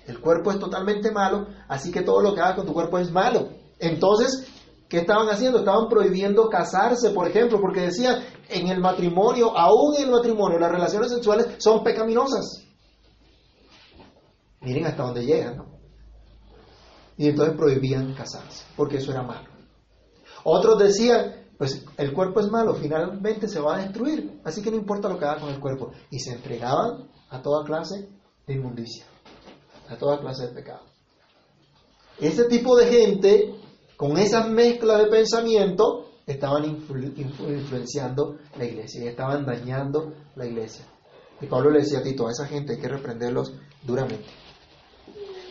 el 0.06 0.20
cuerpo 0.20 0.50
es 0.50 0.58
totalmente 0.58 1.10
malo, 1.10 1.46
así 1.68 1.90
que 1.90 2.02
todo 2.02 2.20
lo 2.20 2.34
que 2.34 2.40
hagas 2.40 2.56
con 2.56 2.66
tu 2.66 2.72
cuerpo 2.72 2.98
es 2.98 3.10
malo. 3.10 3.48
Entonces, 3.78 4.46
¿qué 4.88 4.98
estaban 4.98 5.28
haciendo? 5.28 5.58
Estaban 5.58 5.88
prohibiendo 5.88 6.48
casarse, 6.48 7.10
por 7.10 7.28
ejemplo, 7.28 7.60
porque 7.60 7.80
decían, 7.80 8.22
en 8.48 8.68
el 8.68 8.80
matrimonio, 8.80 9.56
aún 9.56 9.96
en 9.96 10.04
el 10.04 10.10
matrimonio, 10.10 10.58
las 10.58 10.70
relaciones 10.70 11.10
sexuales 11.10 11.56
son 11.58 11.82
pecaminosas. 11.82 12.64
Miren 14.60 14.86
hasta 14.86 15.02
dónde 15.02 15.24
llegan, 15.24 15.56
¿no? 15.56 15.76
Y 17.18 17.28
entonces 17.28 17.56
prohibían 17.56 18.14
casarse, 18.14 18.64
porque 18.76 18.98
eso 18.98 19.10
era 19.10 19.22
malo. 19.22 19.48
Otros 20.44 20.78
decían, 20.78 21.46
pues 21.58 21.84
el 21.96 22.12
cuerpo 22.12 22.40
es 22.40 22.50
malo, 22.50 22.74
finalmente 22.74 23.48
se 23.48 23.60
va 23.60 23.76
a 23.76 23.78
destruir, 23.78 24.40
así 24.44 24.62
que 24.62 24.70
no 24.70 24.76
importa 24.76 25.08
lo 25.08 25.18
que 25.18 25.24
haga 25.24 25.40
con 25.40 25.50
el 25.50 25.60
cuerpo. 25.60 25.92
Y 26.10 26.20
se 26.20 26.34
entregaban 26.34 27.08
a 27.30 27.40
toda 27.42 27.64
clase 27.64 28.08
de 28.46 28.54
inmundicia, 28.54 29.06
a 29.88 29.96
toda 29.96 30.20
clase 30.20 30.46
de 30.48 30.52
pecado. 30.54 30.80
Ese 32.20 32.44
tipo 32.44 32.76
de 32.76 32.86
gente, 32.86 33.54
con 33.96 34.16
esa 34.18 34.46
mezcla 34.46 34.98
de 34.98 35.06
pensamiento, 35.06 36.08
estaban 36.26 36.64
influ- 36.64 37.14
influ- 37.14 37.58
influenciando 37.60 38.36
la 38.58 38.64
iglesia 38.64 39.04
y 39.04 39.08
estaban 39.08 39.44
dañando 39.44 40.12
la 40.34 40.46
iglesia. 40.46 40.84
Y 41.40 41.46
Pablo 41.46 41.70
le 41.70 41.80
decía 41.80 41.98
a 41.98 42.02
Tito, 42.02 42.26
a 42.26 42.30
esa 42.30 42.46
gente 42.46 42.72
hay 42.74 42.80
que 42.80 42.88
reprenderlos 42.88 43.52
duramente. 43.82 44.24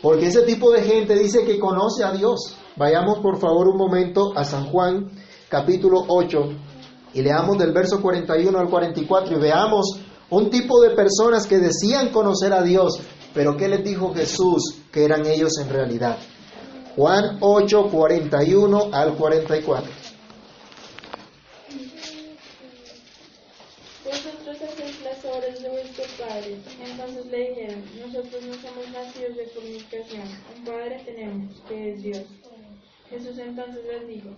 Porque 0.01 0.27
ese 0.27 0.41
tipo 0.41 0.71
de 0.71 0.81
gente 0.83 1.15
dice 1.17 1.45
que 1.45 1.59
conoce 1.59 2.03
a 2.03 2.11
Dios. 2.11 2.55
Vayamos 2.75 3.19
por 3.19 3.37
favor 3.39 3.67
un 3.67 3.77
momento 3.77 4.33
a 4.35 4.43
San 4.43 4.65
Juan 4.65 5.09
capítulo 5.49 6.03
8 6.07 6.37
y 7.13 7.21
leamos 7.21 7.57
del 7.57 7.71
verso 7.71 8.01
41 8.01 8.59
al 8.59 8.69
44 8.69 9.37
y 9.37 9.39
veamos 9.39 10.01
un 10.29 10.49
tipo 10.49 10.81
de 10.81 10.89
personas 10.89 11.47
que 11.47 11.59
decían 11.59 12.09
conocer 12.09 12.51
a 12.51 12.61
Dios, 12.63 12.99
pero 13.35 13.55
¿qué 13.57 13.67
les 13.67 13.83
dijo 13.83 14.13
Jesús 14.15 14.79
que 14.91 15.05
eran 15.05 15.25
ellos 15.27 15.51
en 15.61 15.69
realidad? 15.69 16.17
Juan 16.95 17.37
8, 17.41 17.89
41 17.91 18.89
al 18.93 19.13
44. 19.15 19.91
Vosotros 24.05 24.61
hacéis 24.61 25.01
las 25.03 25.25
obras 25.25 25.61
de 25.61 25.69
vuestro 25.69 26.03
Padre. 26.25 26.57
Entonces 26.83 27.25
le 27.25 27.49
dijeron, 27.49 27.83
nosotros 27.99 28.43
no 28.43 28.53
somos 28.53 28.89
nacidos 28.91 29.35
de 29.35 29.45
fornicación, 29.47 30.23
un 30.57 30.63
Padre 30.63 31.01
tenemos, 31.05 31.61
que 31.67 31.91
es 31.93 32.03
Dios. 32.03 32.23
Jesús 33.09 33.37
entonces 33.37 33.81
les 33.85 34.07
dijo, 34.07 34.29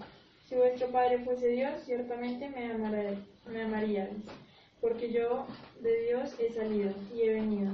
si 0.47 0.55
vuestro 0.55 0.87
Padre 0.89 1.23
fuese 1.23 1.47
Dios, 1.49 1.71
ciertamente 1.85 2.49
me, 2.49 2.71
amaré- 2.73 3.17
me 3.45 3.63
amaríais, 3.63 4.09
porque 4.81 5.11
yo 5.11 5.45
de 5.81 6.01
Dios 6.07 6.31
he 6.39 6.53
salido 6.53 6.91
y 7.13 7.21
he 7.21 7.33
venido, 7.33 7.73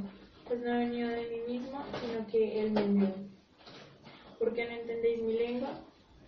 pues 0.54 0.66
no 0.66 0.72
he 0.72 0.86
venido 0.86 1.10
de 1.10 1.30
mí 1.30 1.54
mismo, 1.54 1.84
sino 2.00 2.28
que 2.28 2.62
Él 2.62 2.72
me 2.74 2.82
envió. 2.82 3.08
¿Por 4.38 4.54
qué 4.54 4.66
no 4.66 4.72
entendéis 4.74 5.24
mi 5.24 5.34
lengua? 5.34 5.80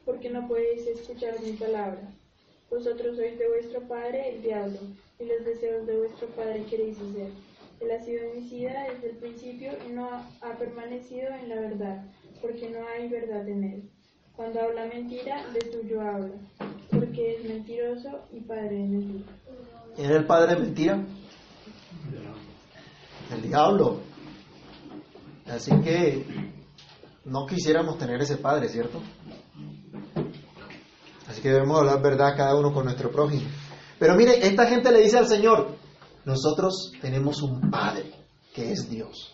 ¿Por 0.04 0.20
qué 0.20 0.32
no 0.32 0.48
podéis 0.48 0.88
escuchar 0.88 1.40
mi 1.44 1.52
palabra? 1.52 2.12
Vosotros 2.72 3.18
sois 3.18 3.38
de 3.38 3.48
vuestro 3.48 3.82
padre 3.82 4.34
el 4.34 4.42
diablo, 4.42 4.80
y 5.20 5.26
los 5.26 5.46
deseos 5.46 5.86
de 5.86 5.98
vuestro 5.98 6.28
padre 6.30 6.64
queréis 6.68 6.98
hacer. 6.98 7.30
Él 7.80 7.92
ha 7.92 8.04
sido 8.04 8.32
homicida 8.32 8.88
desde 8.92 9.12
el 9.12 9.18
principio 9.18 9.74
y 9.88 9.92
no 9.92 10.10
ha 10.42 10.58
permanecido 10.58 11.28
en 11.30 11.50
la 11.50 11.62
verdad, 11.62 12.06
porque 12.42 12.68
no 12.72 12.80
hay 12.88 13.08
verdad 13.08 13.48
en 13.48 13.64
él. 13.64 13.90
Cuando 14.36 14.60
habla 14.60 14.88
mentira, 14.88 15.46
de 15.52 15.72
suyo 15.72 16.02
habla, 16.02 16.34
porque 16.90 17.36
es 17.36 17.44
mentiroso 17.44 18.22
y 18.34 18.40
padre 18.40 18.76
de 18.76 18.88
mentira. 18.88 19.32
¿Era 20.00 20.16
el 20.18 20.26
padre 20.26 20.56
de 20.56 20.62
mentira? 20.62 21.06
El 23.32 23.42
diablo. 23.44 24.15
Así 25.46 25.72
que 25.82 26.26
no 27.26 27.46
quisiéramos 27.46 27.98
tener 27.98 28.22
ese 28.22 28.38
padre, 28.38 28.70
¿cierto? 28.70 29.02
Así 31.28 31.42
que 31.42 31.50
debemos 31.50 31.80
hablar 31.80 32.02
verdad 32.02 32.38
cada 32.38 32.56
uno 32.56 32.74
con 32.74 32.86
nuestro 32.86 33.12
prójimo. 33.12 33.48
Pero 34.00 34.16
mire, 34.16 34.46
esta 34.46 34.68
gente 34.68 34.92
le 34.92 35.02
dice 35.02 35.18
al 35.18 35.28
Señor, 35.28 35.76
nosotros 36.26 36.92
tenemos 37.02 37.42
un 37.42 37.70
Padre 37.70 38.12
que 38.54 38.72
es 38.72 38.90
Dios. 38.90 39.34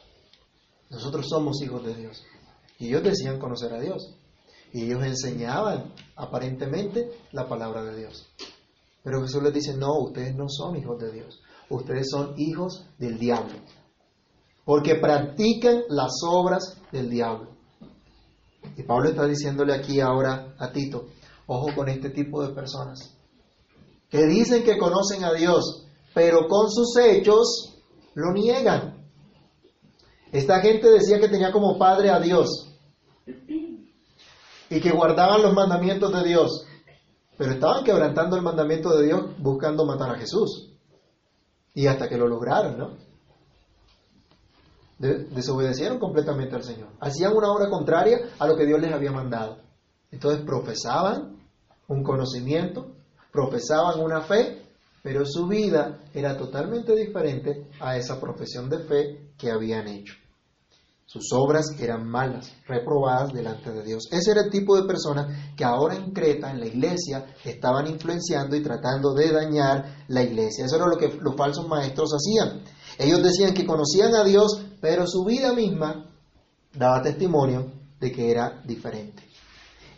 Nosotros 0.89 1.27
somos 1.29 1.61
hijos 1.61 1.85
de 1.85 1.95
Dios. 1.95 2.23
Y 2.77 2.87
ellos 2.87 3.03
decían 3.03 3.39
conocer 3.39 3.73
a 3.73 3.79
Dios. 3.79 4.15
Y 4.73 4.83
ellos 4.83 5.03
enseñaban 5.03 5.93
aparentemente 6.15 7.09
la 7.31 7.47
palabra 7.47 7.83
de 7.83 7.97
Dios. 7.97 8.29
Pero 9.03 9.21
Jesús 9.21 9.41
les 9.41 9.53
dice, 9.53 9.75
no, 9.75 9.99
ustedes 9.99 10.35
no 10.35 10.47
son 10.47 10.75
hijos 10.75 10.99
de 10.99 11.11
Dios. 11.11 11.41
Ustedes 11.69 12.09
son 12.09 12.33
hijos 12.37 12.85
del 12.97 13.17
diablo. 13.17 13.53
Porque 14.65 14.95
practican 14.95 15.83
las 15.89 16.11
obras 16.27 16.77
del 16.91 17.09
diablo. 17.09 17.49
Y 18.77 18.83
Pablo 18.83 19.09
está 19.09 19.25
diciéndole 19.25 19.73
aquí 19.73 19.99
ahora 19.99 20.53
a 20.59 20.71
Tito, 20.71 21.07
ojo 21.47 21.75
con 21.75 21.89
este 21.89 22.09
tipo 22.09 22.45
de 22.45 22.53
personas 22.53 23.17
que 24.11 24.25
dicen 24.25 24.63
que 24.63 24.77
conocen 24.77 25.23
a 25.23 25.33
Dios, 25.33 25.87
pero 26.13 26.47
con 26.47 26.69
sus 26.69 26.95
hechos 26.97 27.73
lo 28.13 28.33
niegan. 28.33 29.07
Esta 30.33 30.59
gente 30.59 30.89
decía 30.89 31.19
que 31.19 31.29
tenía 31.29 31.51
como 31.51 31.77
padre 31.77 32.09
a 32.09 32.19
Dios 32.19 32.77
y 34.69 34.81
que 34.81 34.91
guardaban 34.91 35.41
los 35.41 35.53
mandamientos 35.53 36.13
de 36.13 36.27
Dios, 36.27 36.65
pero 37.37 37.53
estaban 37.53 37.85
quebrantando 37.85 38.35
el 38.35 38.41
mandamiento 38.41 38.95
de 38.97 39.05
Dios 39.05 39.21
buscando 39.39 39.85
matar 39.85 40.11
a 40.11 40.19
Jesús. 40.19 40.73
Y 41.73 41.87
hasta 41.87 42.09
que 42.09 42.17
lo 42.17 42.27
lograron, 42.27 42.77
¿no? 42.77 42.97
Desobedecieron 45.01 45.99
completamente 45.99 46.55
al 46.55 46.63
Señor. 46.63 46.89
Hacían 46.99 47.35
una 47.35 47.51
obra 47.51 47.69
contraria 47.69 48.19
a 48.37 48.47
lo 48.47 48.55
que 48.55 48.65
Dios 48.65 48.79
les 48.79 48.93
había 48.93 49.11
mandado. 49.11 49.57
Entonces 50.11 50.45
profesaban 50.45 51.37
un 51.87 52.03
conocimiento, 52.03 52.91
profesaban 53.31 53.99
una 53.99 54.21
fe, 54.21 54.61
pero 55.01 55.25
su 55.25 55.47
vida 55.47 55.99
era 56.13 56.37
totalmente 56.37 56.95
diferente 56.95 57.67
a 57.79 57.97
esa 57.97 58.19
profesión 58.19 58.69
de 58.69 58.79
fe 58.79 59.31
que 59.37 59.49
habían 59.49 59.87
hecho. 59.87 60.20
Sus 61.11 61.33
obras 61.33 61.65
eran 61.77 62.07
malas, 62.07 62.53
reprobadas 62.65 63.33
delante 63.33 63.69
de 63.69 63.83
Dios. 63.83 64.07
Ese 64.13 64.31
era 64.31 64.43
el 64.43 64.49
tipo 64.49 64.77
de 64.77 64.87
personas 64.87 65.27
que 65.57 65.65
ahora 65.65 65.97
en 65.97 66.13
Creta, 66.13 66.49
en 66.49 66.61
la 66.61 66.67
iglesia, 66.67 67.35
estaban 67.43 67.85
influenciando 67.87 68.55
y 68.55 68.63
tratando 68.63 69.13
de 69.13 69.29
dañar 69.29 70.05
la 70.07 70.23
iglesia. 70.23 70.63
Eso 70.63 70.77
era 70.77 70.87
lo 70.87 70.95
que 70.95 71.09
los 71.21 71.35
falsos 71.35 71.67
maestros 71.67 72.11
hacían. 72.13 72.63
Ellos 72.97 73.21
decían 73.21 73.53
que 73.53 73.65
conocían 73.65 74.15
a 74.15 74.23
Dios, 74.23 74.63
pero 74.79 75.05
su 75.05 75.25
vida 75.25 75.51
misma 75.51 76.09
daba 76.73 77.01
testimonio 77.01 77.73
de 77.99 78.09
que 78.09 78.31
era 78.31 78.61
diferente. 78.63 79.21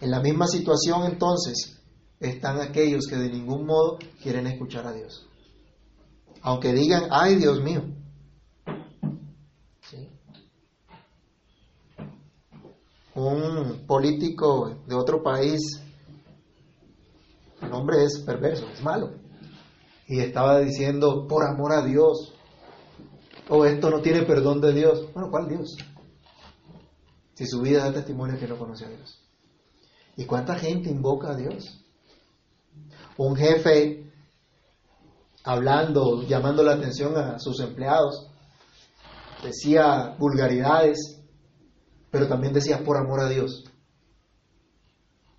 En 0.02 0.10
la 0.10 0.20
misma 0.20 0.48
situación 0.48 1.04
entonces 1.06 1.80
están 2.20 2.60
aquellos 2.60 3.06
que 3.06 3.18
de 3.18 3.30
ningún 3.30 3.68
modo 3.68 4.00
quieren 4.20 4.48
escuchar 4.48 4.88
a 4.88 4.94
Dios. 4.94 5.28
Aunque 6.42 6.74
digan, 6.74 7.04
ay 7.12 7.36
Dios 7.36 7.62
mío. 7.62 7.84
Un 13.16 13.86
político 13.86 14.84
de 14.88 14.96
otro 14.96 15.22
país, 15.22 15.60
el 17.62 17.72
hombre 17.72 18.04
es 18.04 18.20
perverso, 18.20 18.68
es 18.74 18.82
malo. 18.82 19.12
Y 20.08 20.20
estaba 20.20 20.60
diciendo, 20.60 21.28
por 21.28 21.46
amor 21.46 21.74
a 21.74 21.84
Dios, 21.84 22.34
o 23.50 23.66
esto 23.66 23.90
no 23.90 24.02
tiene 24.02 24.24
perdón 24.24 24.62
de 24.62 24.74
Dios. 24.74 25.12
Bueno, 25.14 25.30
¿cuál 25.30 25.48
Dios? 25.48 25.76
Si 27.36 27.46
su 27.46 27.62
vida 27.62 27.84
da 27.84 27.94
testimonio 27.94 28.40
que 28.40 28.48
no 28.48 28.58
conoce 28.58 28.86
a 28.86 28.90
Dios. 28.90 29.20
¿Y 30.16 30.26
cuánta 30.26 30.56
gente 30.56 30.90
invoca 30.90 31.32
a 31.32 31.36
Dios? 31.36 31.84
Un 33.18 33.36
jefe 33.36 34.12
hablando, 35.44 36.24
llamando 36.24 36.64
la 36.64 36.74
atención 36.74 37.18
a 37.18 37.40
sus 37.40 37.60
empleados, 37.60 38.28
decía 39.44 40.16
vulgaridades, 40.18 41.23
pero 42.14 42.28
también 42.28 42.54
decía 42.54 42.84
por 42.84 42.96
amor 42.96 43.22
a 43.22 43.28
Dios. 43.28 43.64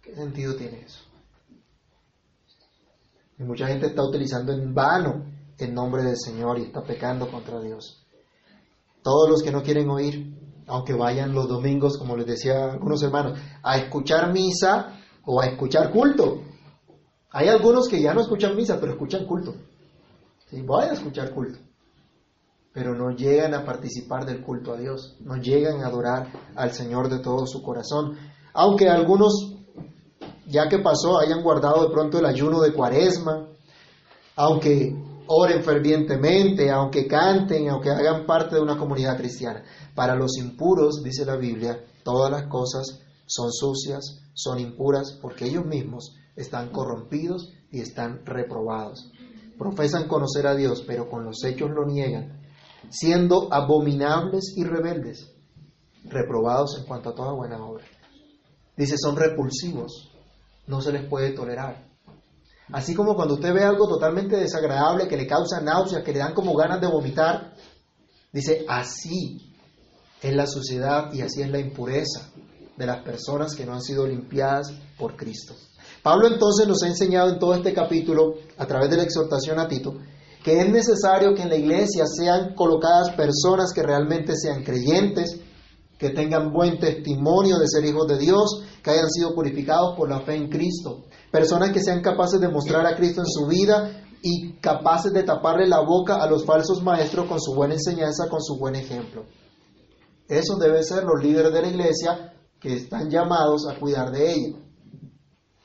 ¿Qué 0.03 0.13
sentido 0.13 0.57
tiene 0.57 0.81
eso? 0.81 1.05
Y 3.39 3.45
mucha 3.45 3.69
gente 3.69 3.87
está 3.87 4.03
utilizando 4.03 4.53
en 4.53 4.75
vano 4.75 5.25
el 5.57 5.73
nombre 5.73 6.03
del 6.03 6.17
Señor 6.19 6.59
y 6.59 6.63
está 6.63 6.83
pecando 6.83 7.31
contra 7.31 7.61
Dios. 7.61 8.05
Todos 9.05 9.31
los 9.31 9.43
que 9.45 9.53
no 9.53 9.63
quieren 9.63 9.89
oír, 9.89 10.37
aunque 10.67 10.95
vayan 10.95 11.33
los 11.33 11.47
domingos, 11.47 11.97
como 11.97 12.17
les 12.17 12.27
decía 12.27 12.73
algunos 12.73 13.01
hermanos, 13.05 13.39
a 13.63 13.79
escuchar 13.79 14.33
misa 14.33 14.99
o 15.25 15.41
a 15.41 15.47
escuchar 15.47 15.93
culto. 15.93 16.43
Hay 17.31 17.47
algunos 17.47 17.87
que 17.87 18.03
ya 18.03 18.15
no 18.15 18.21
escuchan 18.21 18.57
misa, 18.57 18.81
pero 18.81 18.95
escuchan 18.95 19.27
culto. 19.27 19.55
¿Sí? 20.51 20.61
Vayan 20.63 20.91
a 20.91 20.95
escuchar 20.95 21.33
culto. 21.33 21.61
Pero 22.75 22.95
no 22.95 23.13
llegan 23.13 23.55
a 23.55 23.65
participar 23.65 24.27
del 24.27 24.43
culto 24.43 24.75
a 24.75 24.77
Dios. 24.77 25.17
No 25.21 25.37
llegan 25.37 25.81
a 25.83 25.87
adorar 25.87 26.27
al 26.57 26.73
Señor 26.73 27.09
de 27.09 27.21
todo 27.21 27.47
su 27.47 27.63
corazón. 27.63 28.19
Aunque 28.53 28.89
algunos, 28.91 29.55
ya 30.47 30.69
que 30.69 30.81
pasó, 30.81 31.19
hayan 31.19 31.43
guardado 31.43 31.87
de 31.87 31.95
pronto 31.95 32.19
el 32.19 32.27
ayuno 32.27 32.61
de 32.61 32.73
cuaresma. 32.73 33.47
Aunque 34.37 34.93
oren 35.27 35.63
fervientemente, 35.63 36.71
aunque 36.71 37.07
canten, 37.07 37.69
aunque 37.71 37.91
hagan 37.91 38.27
parte 38.27 38.57
de 38.57 38.63
una 38.63 38.77
comunidad 38.77 39.17
cristiana. 39.17 39.63
Para 39.95 40.15
los 40.15 40.37
impuros, 40.37 41.03
dice 41.03 41.25
la 41.25 41.37
Biblia, 41.37 41.81
todas 42.03 42.31
las 42.31 42.49
cosas 42.49 43.01
son 43.27 43.53
sucias, 43.53 44.21
son 44.35 44.59
impuras, 44.59 45.19
porque 45.23 45.47
ellos 45.47 45.65
mismos 45.65 46.17
están 46.37 46.71
corrompidos 46.71 47.53
y 47.71 47.81
están 47.81 48.25
reprobados. 48.27 49.11
Profesan 49.57 50.09
conocer 50.09 50.47
a 50.47 50.55
Dios, 50.55 50.83
pero 50.87 51.09
con 51.09 51.25
los 51.25 51.43
hechos 51.45 51.71
lo 51.71 51.87
niegan, 51.87 52.41
siendo 52.91 53.53
abominables 53.53 54.55
y 54.57 54.65
rebeldes, 54.65 55.31
reprobados 56.05 56.79
en 56.79 56.85
cuanto 56.85 57.11
a 57.11 57.15
toda 57.15 57.33
buena 57.33 57.65
obra. 57.65 57.85
Dice, 58.77 58.97
son 58.99 59.17
repulsivos, 59.17 60.11
no 60.67 60.81
se 60.81 60.93
les 60.93 61.09
puede 61.09 61.31
tolerar. 61.31 61.85
Así 62.73 62.95
como 62.95 63.15
cuando 63.15 63.35
usted 63.35 63.53
ve 63.53 63.63
algo 63.63 63.87
totalmente 63.87 64.37
desagradable 64.37 65.07
que 65.07 65.17
le 65.17 65.27
causa 65.27 65.61
náuseas, 65.61 66.03
que 66.03 66.13
le 66.13 66.21
dan 66.21 66.35
como 66.35 66.55
ganas 66.55 66.81
de 66.81 66.87
vomitar, 66.87 67.55
dice, 68.33 68.65
así 68.69 69.55
es 70.23 70.35
la 70.35 70.47
suciedad 70.47 71.13
y 71.13 71.21
así 71.21 71.43
es 71.43 71.51
la 71.51 71.59
impureza 71.59 72.31
de 72.77 72.87
las 72.87 73.03
personas 73.03 73.55
que 73.55 73.67
no 73.67 73.75
han 73.75 73.83
sido 73.83 74.07
limpiadas 74.07 74.73
por 74.99 75.17
Cristo. 75.17 75.55
Pablo 76.03 76.27
entonces 76.27 76.67
nos 76.67 76.83
ha 76.83 76.89
enseñado 76.89 77.31
en 77.31 77.39
todo 77.39 77.55
este 77.55 77.73
capítulo, 77.73 78.35
a 78.57 78.67
través 78.67 78.91
de 78.91 78.97
la 78.97 79.05
exhortación 79.05 79.59
a 79.59 79.69
Tito, 79.69 79.95
que 80.45 80.61
es 80.61 80.71
necesario 80.71 81.35
que 81.35 81.43
en 81.43 81.49
la 81.49 81.57
iglesia 81.57 82.05
sean 82.07 82.55
colocadas 82.55 83.11
personas 83.17 83.73
que 83.75 83.83
realmente 83.83 84.37
sean 84.37 84.63
creyentes, 84.63 85.41
que 85.99 86.11
tengan 86.11 86.53
buen 86.53 86.79
testimonio 86.79 87.59
de 87.59 87.67
ser 87.67 87.85
hijos 87.87 88.07
de 88.07 88.19
Dios, 88.19 88.63
que 88.83 88.91
hayan 88.91 89.11
sido 89.11 89.35
purificados 89.35 89.97
por 89.97 90.11
la 90.11 90.21
fe 90.21 90.37
en 90.37 90.51
Cristo, 90.51 91.05
Personas 91.31 91.73
que 91.73 91.83
sean 91.83 92.01
capaces 92.01 92.39
de 92.41 92.49
mostrar 92.49 92.87
a 92.87 92.95
Cristo 92.95 93.21
en 93.21 93.27
su 93.27 93.49
vida 93.49 94.05
y 94.23 94.53
capaces 94.61 95.13
de 95.13 95.25
taparle 95.25 95.67
la 95.67 95.81
boca 95.81 96.23
a 96.23 96.29
los 96.29 96.45
falsos 96.45 96.81
maestros 96.81 97.27
con 97.27 97.41
su 97.41 97.55
buena 97.55 97.75
enseñanza, 97.75 98.29
con 98.29 98.41
su 98.41 98.57
buen 98.57 98.77
ejemplo. 98.77 99.25
Esos 100.29 100.61
deben 100.61 100.85
ser 100.85 101.03
los 101.03 101.21
líderes 101.21 101.53
de 101.53 101.61
la 101.61 101.69
iglesia 101.69 102.35
que 102.61 102.75
están 102.75 103.11
llamados 103.11 103.67
a 103.69 103.81
cuidar 103.81 104.13
de 104.13 104.33
ella. 104.33 104.59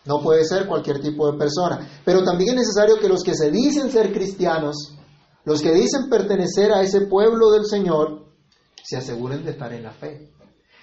No 0.05 0.21
puede 0.21 0.45
ser 0.45 0.67
cualquier 0.67 1.01
tipo 1.01 1.31
de 1.31 1.38
persona. 1.38 1.88
Pero 2.05 2.23
también 2.23 2.49
es 2.51 2.62
necesario 2.62 2.97
que 2.97 3.09
los 3.09 3.23
que 3.23 3.35
se 3.35 3.51
dicen 3.51 3.91
ser 3.91 4.13
cristianos, 4.13 4.95
los 5.45 5.62
que 5.62 5.73
dicen 5.73 6.09
pertenecer 6.09 6.71
a 6.71 6.81
ese 6.81 7.01
pueblo 7.01 7.51
del 7.51 7.65
Señor, 7.65 8.25
se 8.83 8.97
aseguren 8.97 9.43
de 9.43 9.51
estar 9.51 9.71
en 9.73 9.83
la 9.83 9.91
fe. 9.91 10.31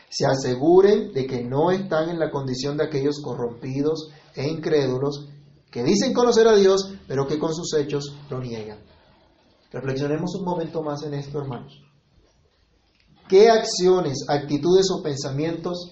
Se 0.09 0.27
aseguren 0.27 1.13
de 1.13 1.27
que 1.27 1.43
no 1.43 1.71
están 1.71 2.09
en 2.11 2.19
la 2.19 2.31
condición 2.31 2.77
de 2.77 2.85
aquellos 2.85 3.21
corrompidos, 3.21 4.11
e 4.35 4.47
incrédulos 4.47 5.29
que 5.71 5.83
dicen 5.83 6.13
conocer 6.13 6.47
a 6.47 6.55
Dios, 6.55 6.93
pero 7.09 7.27
que 7.27 7.39
con 7.39 7.55
sus 7.55 7.75
hechos 7.75 8.15
lo 8.31 8.41
niegan. 8.41 8.79
Reflexionemos 9.73 10.35
un 10.37 10.45
momento 10.45 10.83
más 10.83 11.03
en 11.03 11.15
esto, 11.15 11.39
hermanos. 11.39 11.83
¿Qué 13.29 13.51
acciones, 13.51 14.25
actitudes 14.29 14.87
o 14.91 15.03
pensamientos 15.03 15.91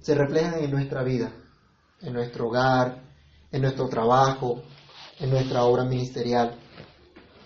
se 0.00 0.14
reflejan 0.14 0.62
en 0.62 0.70
nuestra 0.70 1.02
vida, 1.02 1.32
en 2.04 2.12
nuestro 2.12 2.48
hogar, 2.48 3.02
en 3.50 3.62
nuestro 3.62 3.88
trabajo, 3.88 4.62
en 5.18 5.30
nuestra 5.30 5.64
obra 5.64 5.84
ministerial? 5.84 6.58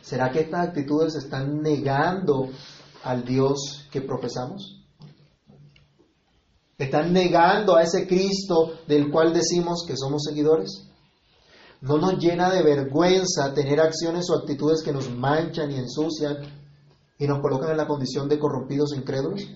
¿Será 0.00 0.30
que 0.30 0.40
estas 0.40 0.68
actitudes 0.68 1.14
están 1.14 1.62
negando 1.62 2.48
al 3.04 3.24
Dios 3.24 3.86
que 3.90 4.00
profesamos? 4.00 4.84
¿Están 6.78 7.12
negando 7.12 7.76
a 7.76 7.82
ese 7.82 8.06
Cristo 8.06 8.72
del 8.86 9.10
cual 9.10 9.32
decimos 9.32 9.84
que 9.86 9.96
somos 9.96 10.24
seguidores? 10.24 10.88
¿No 11.80 11.98
nos 11.98 12.18
llena 12.18 12.50
de 12.50 12.62
vergüenza 12.62 13.52
tener 13.52 13.80
acciones 13.80 14.30
o 14.30 14.38
actitudes 14.38 14.82
que 14.82 14.92
nos 14.92 15.10
manchan 15.10 15.70
y 15.70 15.76
ensucian 15.76 16.36
y 17.18 17.26
nos 17.26 17.40
colocan 17.40 17.70
en 17.70 17.76
la 17.76 17.86
condición 17.86 18.28
de 18.28 18.38
corrompidos 18.38 18.92
e 18.92 18.96
incrédulos? 18.96 19.46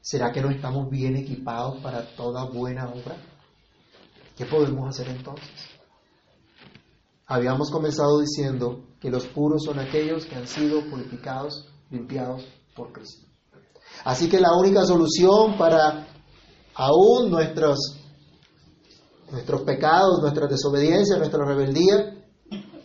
¿Será 0.00 0.32
que 0.32 0.40
no 0.40 0.50
estamos 0.50 0.88
bien 0.90 1.16
equipados 1.16 1.80
para 1.82 2.06
toda 2.14 2.44
buena 2.44 2.88
obra? 2.88 3.16
¿Qué 4.36 4.46
podemos 4.46 4.88
hacer 4.88 5.08
entonces? 5.08 5.48
Habíamos 7.26 7.70
comenzado 7.70 8.20
diciendo 8.20 8.84
que 9.00 9.10
los 9.10 9.26
puros 9.26 9.62
son 9.64 9.78
aquellos 9.78 10.26
que 10.26 10.34
han 10.34 10.46
sido 10.46 10.82
purificados, 10.90 11.68
limpiados 11.90 12.44
por 12.74 12.92
Cristo. 12.92 13.26
Así 14.04 14.28
que 14.28 14.40
la 14.40 14.52
única 14.56 14.84
solución 14.84 15.56
para 15.56 16.08
aún 16.74 17.30
nuestros, 17.30 17.78
nuestros 19.30 19.62
pecados, 19.62 20.20
nuestra 20.20 20.46
desobediencia, 20.46 21.16
nuestra 21.16 21.44
rebeldía, 21.44 22.24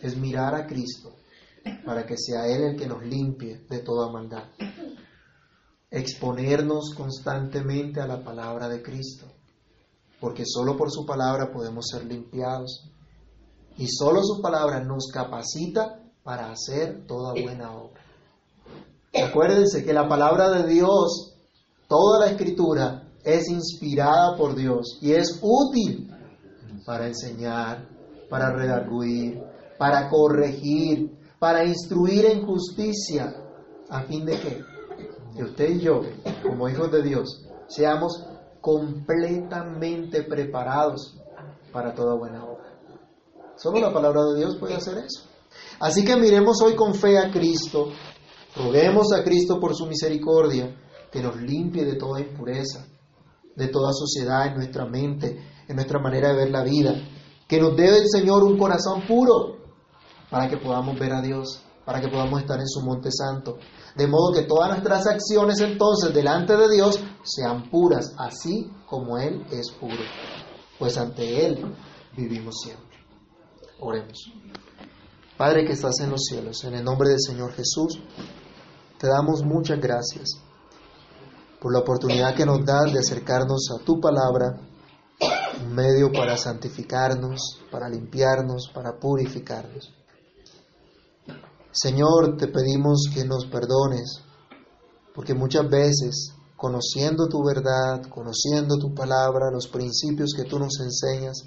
es 0.00 0.16
mirar 0.16 0.54
a 0.54 0.66
Cristo 0.66 1.12
para 1.84 2.06
que 2.06 2.16
sea 2.16 2.46
Él 2.46 2.62
el 2.62 2.76
que 2.76 2.86
nos 2.86 3.04
limpie 3.04 3.66
de 3.68 3.78
toda 3.80 4.10
maldad. 4.10 4.44
Exponernos 5.90 6.94
constantemente 6.96 8.00
a 8.00 8.06
la 8.06 8.22
palabra 8.22 8.68
de 8.68 8.80
Cristo, 8.80 9.26
porque 10.20 10.44
solo 10.46 10.76
por 10.76 10.90
su 10.90 11.06
palabra 11.06 11.50
podemos 11.52 11.86
ser 11.88 12.04
limpiados. 12.04 12.90
Y 13.76 13.86
solo 13.88 14.22
su 14.22 14.42
palabra 14.42 14.84
nos 14.84 15.06
capacita 15.12 16.00
para 16.22 16.50
hacer 16.52 17.06
toda 17.06 17.32
buena 17.32 17.72
obra. 17.72 18.02
Acuérdense 19.14 19.84
que 19.84 19.92
la 19.92 20.08
palabra 20.08 20.50
de 20.50 20.68
Dios, 20.68 21.34
toda 21.88 22.20
la 22.20 22.32
escritura, 22.32 23.08
es 23.24 23.48
inspirada 23.48 24.36
por 24.36 24.54
Dios 24.54 24.98
y 25.00 25.12
es 25.12 25.40
útil 25.42 26.10
para 26.86 27.06
enseñar, 27.06 27.88
para 28.28 28.52
redarguir, 28.52 29.42
para 29.78 30.08
corregir, 30.08 31.18
para 31.38 31.64
instruir 31.64 32.26
en 32.26 32.46
justicia, 32.46 33.34
a 33.88 34.02
fin 34.02 34.24
de 34.24 34.38
que, 34.38 34.62
que 35.34 35.42
usted 35.42 35.70
y 35.70 35.80
yo, 35.80 36.02
como 36.42 36.68
hijos 36.68 36.92
de 36.92 37.02
Dios, 37.02 37.44
seamos 37.66 38.24
completamente 38.60 40.22
preparados 40.22 41.16
para 41.72 41.94
toda 41.94 42.14
buena 42.14 42.44
obra. 42.44 42.70
Solo 43.56 43.80
la 43.80 43.92
palabra 43.92 44.24
de 44.24 44.38
Dios 44.38 44.56
puede 44.56 44.74
hacer 44.74 44.98
eso. 44.98 45.28
Así 45.80 46.04
que 46.04 46.16
miremos 46.16 46.60
hoy 46.62 46.74
con 46.74 46.94
fe 46.94 47.18
a 47.18 47.30
Cristo, 47.30 47.88
roguemos 48.56 49.12
a 49.12 49.22
Cristo 49.22 49.58
por 49.58 49.74
su 49.74 49.86
misericordia, 49.86 50.76
que 51.10 51.22
nos 51.22 51.36
limpie 51.36 51.84
de 51.84 51.96
toda 51.96 52.20
impureza, 52.20 52.86
de 53.56 53.68
toda 53.68 53.92
sociedad 53.92 54.46
en 54.46 54.54
nuestra 54.54 54.86
mente, 54.86 55.38
en 55.68 55.76
nuestra 55.76 55.98
manera 55.98 56.28
de 56.28 56.36
ver 56.36 56.50
la 56.50 56.62
vida, 56.62 56.94
que 57.48 57.60
nos 57.60 57.76
dé 57.76 57.88
el 57.98 58.08
Señor 58.08 58.44
un 58.44 58.56
corazón 58.56 59.02
puro, 59.06 59.56
para 60.30 60.48
que 60.48 60.56
podamos 60.56 60.98
ver 60.98 61.12
a 61.12 61.20
Dios, 61.20 61.62
para 61.90 62.00
que 62.00 62.08
podamos 62.08 62.40
estar 62.40 62.60
en 62.60 62.68
su 62.68 62.82
monte 62.82 63.10
santo. 63.10 63.58
De 63.96 64.06
modo 64.06 64.32
que 64.32 64.42
todas 64.42 64.68
nuestras 64.68 65.08
acciones 65.08 65.58
entonces 65.58 66.14
delante 66.14 66.56
de 66.56 66.70
Dios 66.70 67.00
sean 67.24 67.68
puras, 67.68 68.14
así 68.16 68.70
como 68.86 69.18
Él 69.18 69.44
es 69.50 69.72
puro. 69.72 69.98
Pues 70.78 70.96
ante 70.96 71.44
Él 71.44 71.74
vivimos 72.16 72.60
siempre. 72.62 72.96
Oremos. 73.80 74.18
Padre 75.36 75.66
que 75.66 75.72
estás 75.72 75.98
en 75.98 76.10
los 76.10 76.26
cielos, 76.26 76.62
en 76.62 76.74
el 76.74 76.84
nombre 76.84 77.08
del 77.08 77.20
Señor 77.20 77.54
Jesús, 77.54 78.00
te 78.96 79.08
damos 79.08 79.42
muchas 79.42 79.80
gracias 79.80 80.40
por 81.60 81.72
la 81.72 81.80
oportunidad 81.80 82.36
que 82.36 82.46
nos 82.46 82.64
das 82.64 82.92
de 82.92 83.00
acercarnos 83.00 83.68
a 83.74 83.84
tu 83.84 83.98
palabra, 83.98 84.60
un 85.60 85.74
medio 85.74 86.12
para 86.12 86.36
santificarnos, 86.36 87.60
para 87.68 87.88
limpiarnos, 87.88 88.70
para 88.72 88.96
purificarnos. 88.96 89.92
Señor, 91.82 92.36
te 92.36 92.46
pedimos 92.46 93.08
que 93.14 93.24
nos 93.24 93.46
perdones, 93.46 94.20
porque 95.14 95.32
muchas 95.32 95.66
veces, 95.70 96.34
conociendo 96.54 97.26
tu 97.26 97.42
verdad, 97.42 98.02
conociendo 98.10 98.76
tu 98.76 98.94
palabra, 98.94 99.50
los 99.50 99.66
principios 99.66 100.34
que 100.36 100.44
tú 100.44 100.58
nos 100.58 100.78
enseñas, 100.78 101.38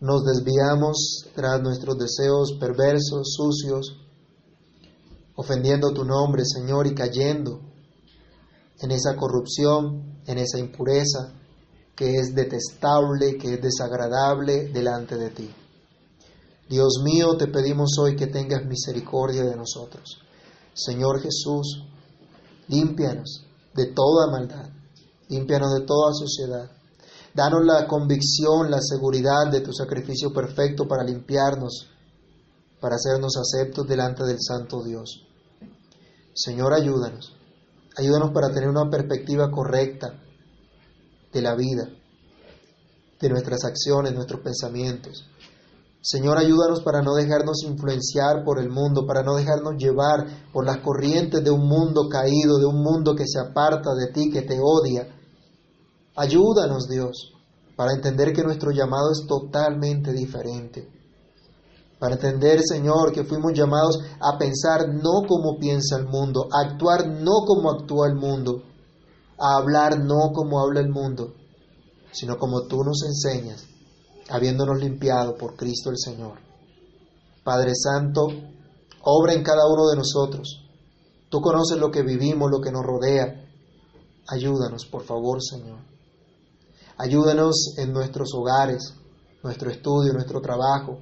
nos 0.00 0.24
desviamos 0.24 1.26
tras 1.32 1.62
nuestros 1.62 1.96
deseos 1.96 2.56
perversos, 2.58 3.36
sucios, 3.36 3.96
ofendiendo 5.36 5.92
tu 5.92 6.04
nombre, 6.04 6.42
Señor, 6.44 6.88
y 6.88 6.94
cayendo 6.96 7.60
en 8.80 8.90
esa 8.90 9.14
corrupción, 9.14 10.22
en 10.26 10.38
esa 10.38 10.58
impureza 10.58 11.32
que 11.94 12.16
es 12.16 12.34
detestable, 12.34 13.38
que 13.38 13.54
es 13.54 13.62
desagradable 13.62 14.70
delante 14.72 15.16
de 15.16 15.30
ti. 15.30 15.54
Dios 16.68 17.02
mío, 17.04 17.36
te 17.36 17.46
pedimos 17.48 17.98
hoy 17.98 18.16
que 18.16 18.26
tengas 18.26 18.64
misericordia 18.64 19.44
de 19.44 19.56
nosotros. 19.56 20.18
Señor 20.72 21.20
Jesús, 21.20 21.84
límpianos 22.68 23.44
de 23.74 23.86
toda 23.86 24.30
maldad, 24.30 24.70
límpianos 25.28 25.74
de 25.74 25.80
toda 25.82 26.12
suciedad. 26.14 26.70
Danos 27.34 27.64
la 27.64 27.86
convicción, 27.86 28.70
la 28.70 28.80
seguridad 28.80 29.50
de 29.50 29.60
tu 29.60 29.72
sacrificio 29.72 30.32
perfecto 30.32 30.86
para 30.88 31.04
limpiarnos, 31.04 31.88
para 32.80 32.96
hacernos 32.96 33.36
aceptos 33.36 33.86
delante 33.86 34.24
del 34.24 34.38
Santo 34.40 34.82
Dios. 34.82 35.26
Señor, 36.34 36.72
ayúdanos. 36.72 37.36
Ayúdanos 37.96 38.32
para 38.32 38.52
tener 38.52 38.68
una 38.68 38.88
perspectiva 38.90 39.50
correcta 39.50 40.20
de 41.32 41.42
la 41.42 41.54
vida, 41.54 41.88
de 43.20 43.28
nuestras 43.28 43.64
acciones, 43.64 44.14
nuestros 44.14 44.40
pensamientos. 44.40 45.28
Señor, 46.06 46.36
ayúdanos 46.36 46.82
para 46.82 47.00
no 47.00 47.14
dejarnos 47.14 47.62
influenciar 47.62 48.44
por 48.44 48.58
el 48.58 48.68
mundo, 48.68 49.06
para 49.06 49.22
no 49.22 49.36
dejarnos 49.36 49.76
llevar 49.78 50.50
por 50.52 50.66
las 50.66 50.82
corrientes 50.82 51.42
de 51.42 51.50
un 51.50 51.66
mundo 51.66 52.10
caído, 52.10 52.58
de 52.58 52.66
un 52.66 52.82
mundo 52.82 53.14
que 53.14 53.24
se 53.26 53.40
aparta 53.40 53.94
de 53.94 54.12
ti, 54.12 54.30
que 54.30 54.42
te 54.42 54.60
odia. 54.60 55.08
Ayúdanos, 56.14 56.90
Dios, 56.90 57.32
para 57.74 57.94
entender 57.94 58.34
que 58.34 58.42
nuestro 58.42 58.70
llamado 58.70 59.12
es 59.12 59.26
totalmente 59.26 60.12
diferente. 60.12 60.86
Para 61.98 62.16
entender, 62.16 62.60
Señor, 62.62 63.10
que 63.10 63.24
fuimos 63.24 63.54
llamados 63.54 63.98
a 64.20 64.36
pensar 64.36 64.86
no 64.86 65.26
como 65.26 65.58
piensa 65.58 65.96
el 65.96 66.04
mundo, 66.04 66.48
a 66.52 66.68
actuar 66.68 67.08
no 67.08 67.46
como 67.46 67.70
actúa 67.70 68.08
el 68.08 68.16
mundo, 68.16 68.62
a 69.38 69.56
hablar 69.56 69.98
no 70.00 70.32
como 70.34 70.60
habla 70.60 70.80
el 70.80 70.90
mundo, 70.90 71.32
sino 72.12 72.36
como 72.36 72.66
tú 72.66 72.84
nos 72.84 73.02
enseñas 73.04 73.73
habiéndonos 74.28 74.80
limpiado 74.80 75.36
por 75.36 75.56
Cristo 75.56 75.90
el 75.90 75.98
Señor. 75.98 76.38
Padre 77.42 77.72
Santo, 77.74 78.28
obra 79.02 79.34
en 79.34 79.42
cada 79.42 79.66
uno 79.70 79.88
de 79.88 79.96
nosotros. 79.96 80.62
Tú 81.28 81.40
conoces 81.40 81.78
lo 81.78 81.90
que 81.90 82.02
vivimos, 82.02 82.50
lo 82.50 82.60
que 82.60 82.72
nos 82.72 82.84
rodea. 82.84 83.44
Ayúdanos, 84.28 84.86
por 84.86 85.02
favor, 85.04 85.42
Señor. 85.42 85.80
Ayúdanos 86.96 87.74
en 87.76 87.92
nuestros 87.92 88.32
hogares, 88.34 88.94
nuestro 89.42 89.70
estudio, 89.70 90.12
nuestro 90.12 90.40
trabajo. 90.40 90.98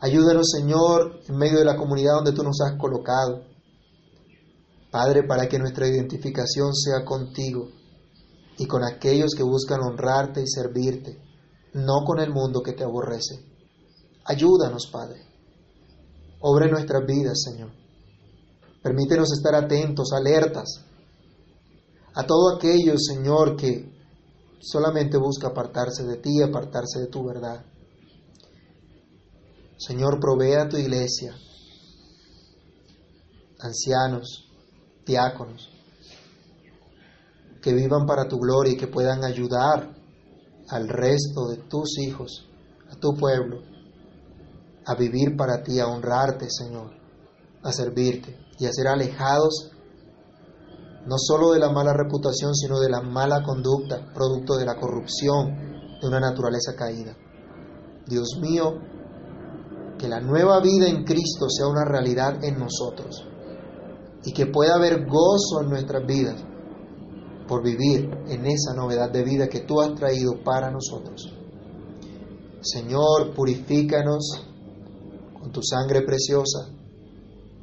Ayúdanos, 0.00 0.50
Señor, 0.50 1.20
en 1.26 1.36
medio 1.36 1.60
de 1.60 1.64
la 1.64 1.76
comunidad 1.76 2.16
donde 2.16 2.32
tú 2.32 2.42
nos 2.42 2.60
has 2.60 2.78
colocado. 2.78 3.42
Padre, 4.90 5.22
para 5.26 5.48
que 5.48 5.58
nuestra 5.58 5.88
identificación 5.88 6.74
sea 6.74 7.04
contigo 7.04 7.68
y 8.58 8.66
con 8.66 8.84
aquellos 8.84 9.34
que 9.34 9.42
buscan 9.42 9.80
honrarte 9.80 10.42
y 10.42 10.46
servirte 10.46 11.23
no 11.74 12.04
con 12.04 12.20
el 12.20 12.30
mundo 12.30 12.62
que 12.62 12.72
te 12.72 12.84
aborrece. 12.84 13.44
Ayúdanos, 14.24 14.88
Padre. 14.90 15.20
Obra 16.40 16.66
en 16.66 16.72
nuestras 16.72 17.04
vidas, 17.06 17.42
Señor. 17.42 17.70
Permítenos 18.82 19.32
estar 19.32 19.54
atentos, 19.54 20.12
alertas 20.12 20.84
a 22.14 22.24
todo 22.24 22.54
aquello, 22.54 22.94
Señor, 22.96 23.56
que 23.56 23.92
solamente 24.60 25.16
busca 25.16 25.48
apartarse 25.48 26.04
de 26.04 26.16
ti, 26.18 26.42
apartarse 26.42 27.00
de 27.00 27.06
tu 27.08 27.24
verdad. 27.24 27.64
Señor, 29.76 30.20
provee 30.20 30.54
a 30.54 30.68
tu 30.68 30.76
iglesia, 30.76 31.34
ancianos, 33.58 34.48
diáconos, 35.04 35.70
que 37.60 37.72
vivan 37.72 38.06
para 38.06 38.28
tu 38.28 38.38
gloria 38.38 38.74
y 38.74 38.76
que 38.76 38.86
puedan 38.86 39.24
ayudar 39.24 40.03
al 40.68 40.88
resto 40.88 41.48
de 41.48 41.58
tus 41.68 41.98
hijos, 41.98 42.48
a 42.90 42.96
tu 42.96 43.14
pueblo, 43.14 43.62
a 44.86 44.94
vivir 44.94 45.36
para 45.36 45.62
ti, 45.62 45.78
a 45.80 45.86
honrarte, 45.86 46.50
Señor, 46.50 46.90
a 47.62 47.72
servirte 47.72 48.38
y 48.58 48.66
a 48.66 48.72
ser 48.72 48.88
alejados 48.88 49.70
no 51.06 51.16
solo 51.18 51.52
de 51.52 51.58
la 51.58 51.70
mala 51.70 51.92
reputación, 51.92 52.54
sino 52.54 52.80
de 52.80 52.88
la 52.88 53.02
mala 53.02 53.42
conducta, 53.42 54.10
producto 54.14 54.56
de 54.56 54.64
la 54.64 54.76
corrupción 54.76 55.54
de 56.00 56.08
una 56.08 56.18
naturaleza 56.18 56.74
caída. 56.74 57.14
Dios 58.06 58.38
mío, 58.40 58.78
que 59.98 60.08
la 60.08 60.20
nueva 60.20 60.60
vida 60.60 60.88
en 60.88 61.04
Cristo 61.04 61.48
sea 61.48 61.66
una 61.66 61.84
realidad 61.84 62.42
en 62.42 62.58
nosotros 62.58 63.26
y 64.24 64.32
que 64.32 64.46
pueda 64.46 64.76
haber 64.76 65.06
gozo 65.06 65.60
en 65.62 65.68
nuestras 65.68 66.06
vidas 66.06 66.42
por 67.46 67.62
vivir 67.62 68.10
en 68.28 68.46
esa 68.46 68.74
novedad 68.74 69.10
de 69.10 69.22
vida 69.22 69.48
que 69.48 69.60
tú 69.60 69.80
has 69.80 69.94
traído 69.94 70.42
para 70.42 70.70
nosotros. 70.70 71.32
Señor, 72.60 73.34
purifícanos 73.34 74.46
con 75.38 75.52
tu 75.52 75.62
sangre 75.62 76.02
preciosa, 76.02 76.70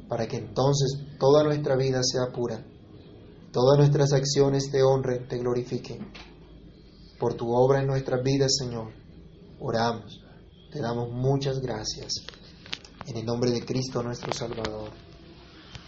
para 0.08 0.26
que 0.26 0.36
entonces 0.36 0.98
toda 1.18 1.42
nuestra 1.42 1.76
vida 1.76 2.00
sea 2.02 2.32
pura 2.32 2.64
todas 3.52 3.78
nuestras 3.78 4.12
acciones 4.12 4.70
te 4.70 4.82
honren, 4.82 5.28
te 5.28 5.38
glorifiquen. 5.38 6.10
Por 7.20 7.34
tu 7.34 7.54
obra 7.54 7.80
en 7.80 7.86
nuestras 7.86 8.22
vidas, 8.24 8.56
Señor, 8.56 8.92
oramos, 9.60 10.20
te 10.72 10.80
damos 10.80 11.10
muchas 11.12 11.60
gracias. 11.60 12.14
En 13.06 13.18
el 13.18 13.26
nombre 13.26 13.50
de 13.50 13.64
Cristo 13.64 14.02
nuestro 14.02 14.32
Salvador. 14.32 15.01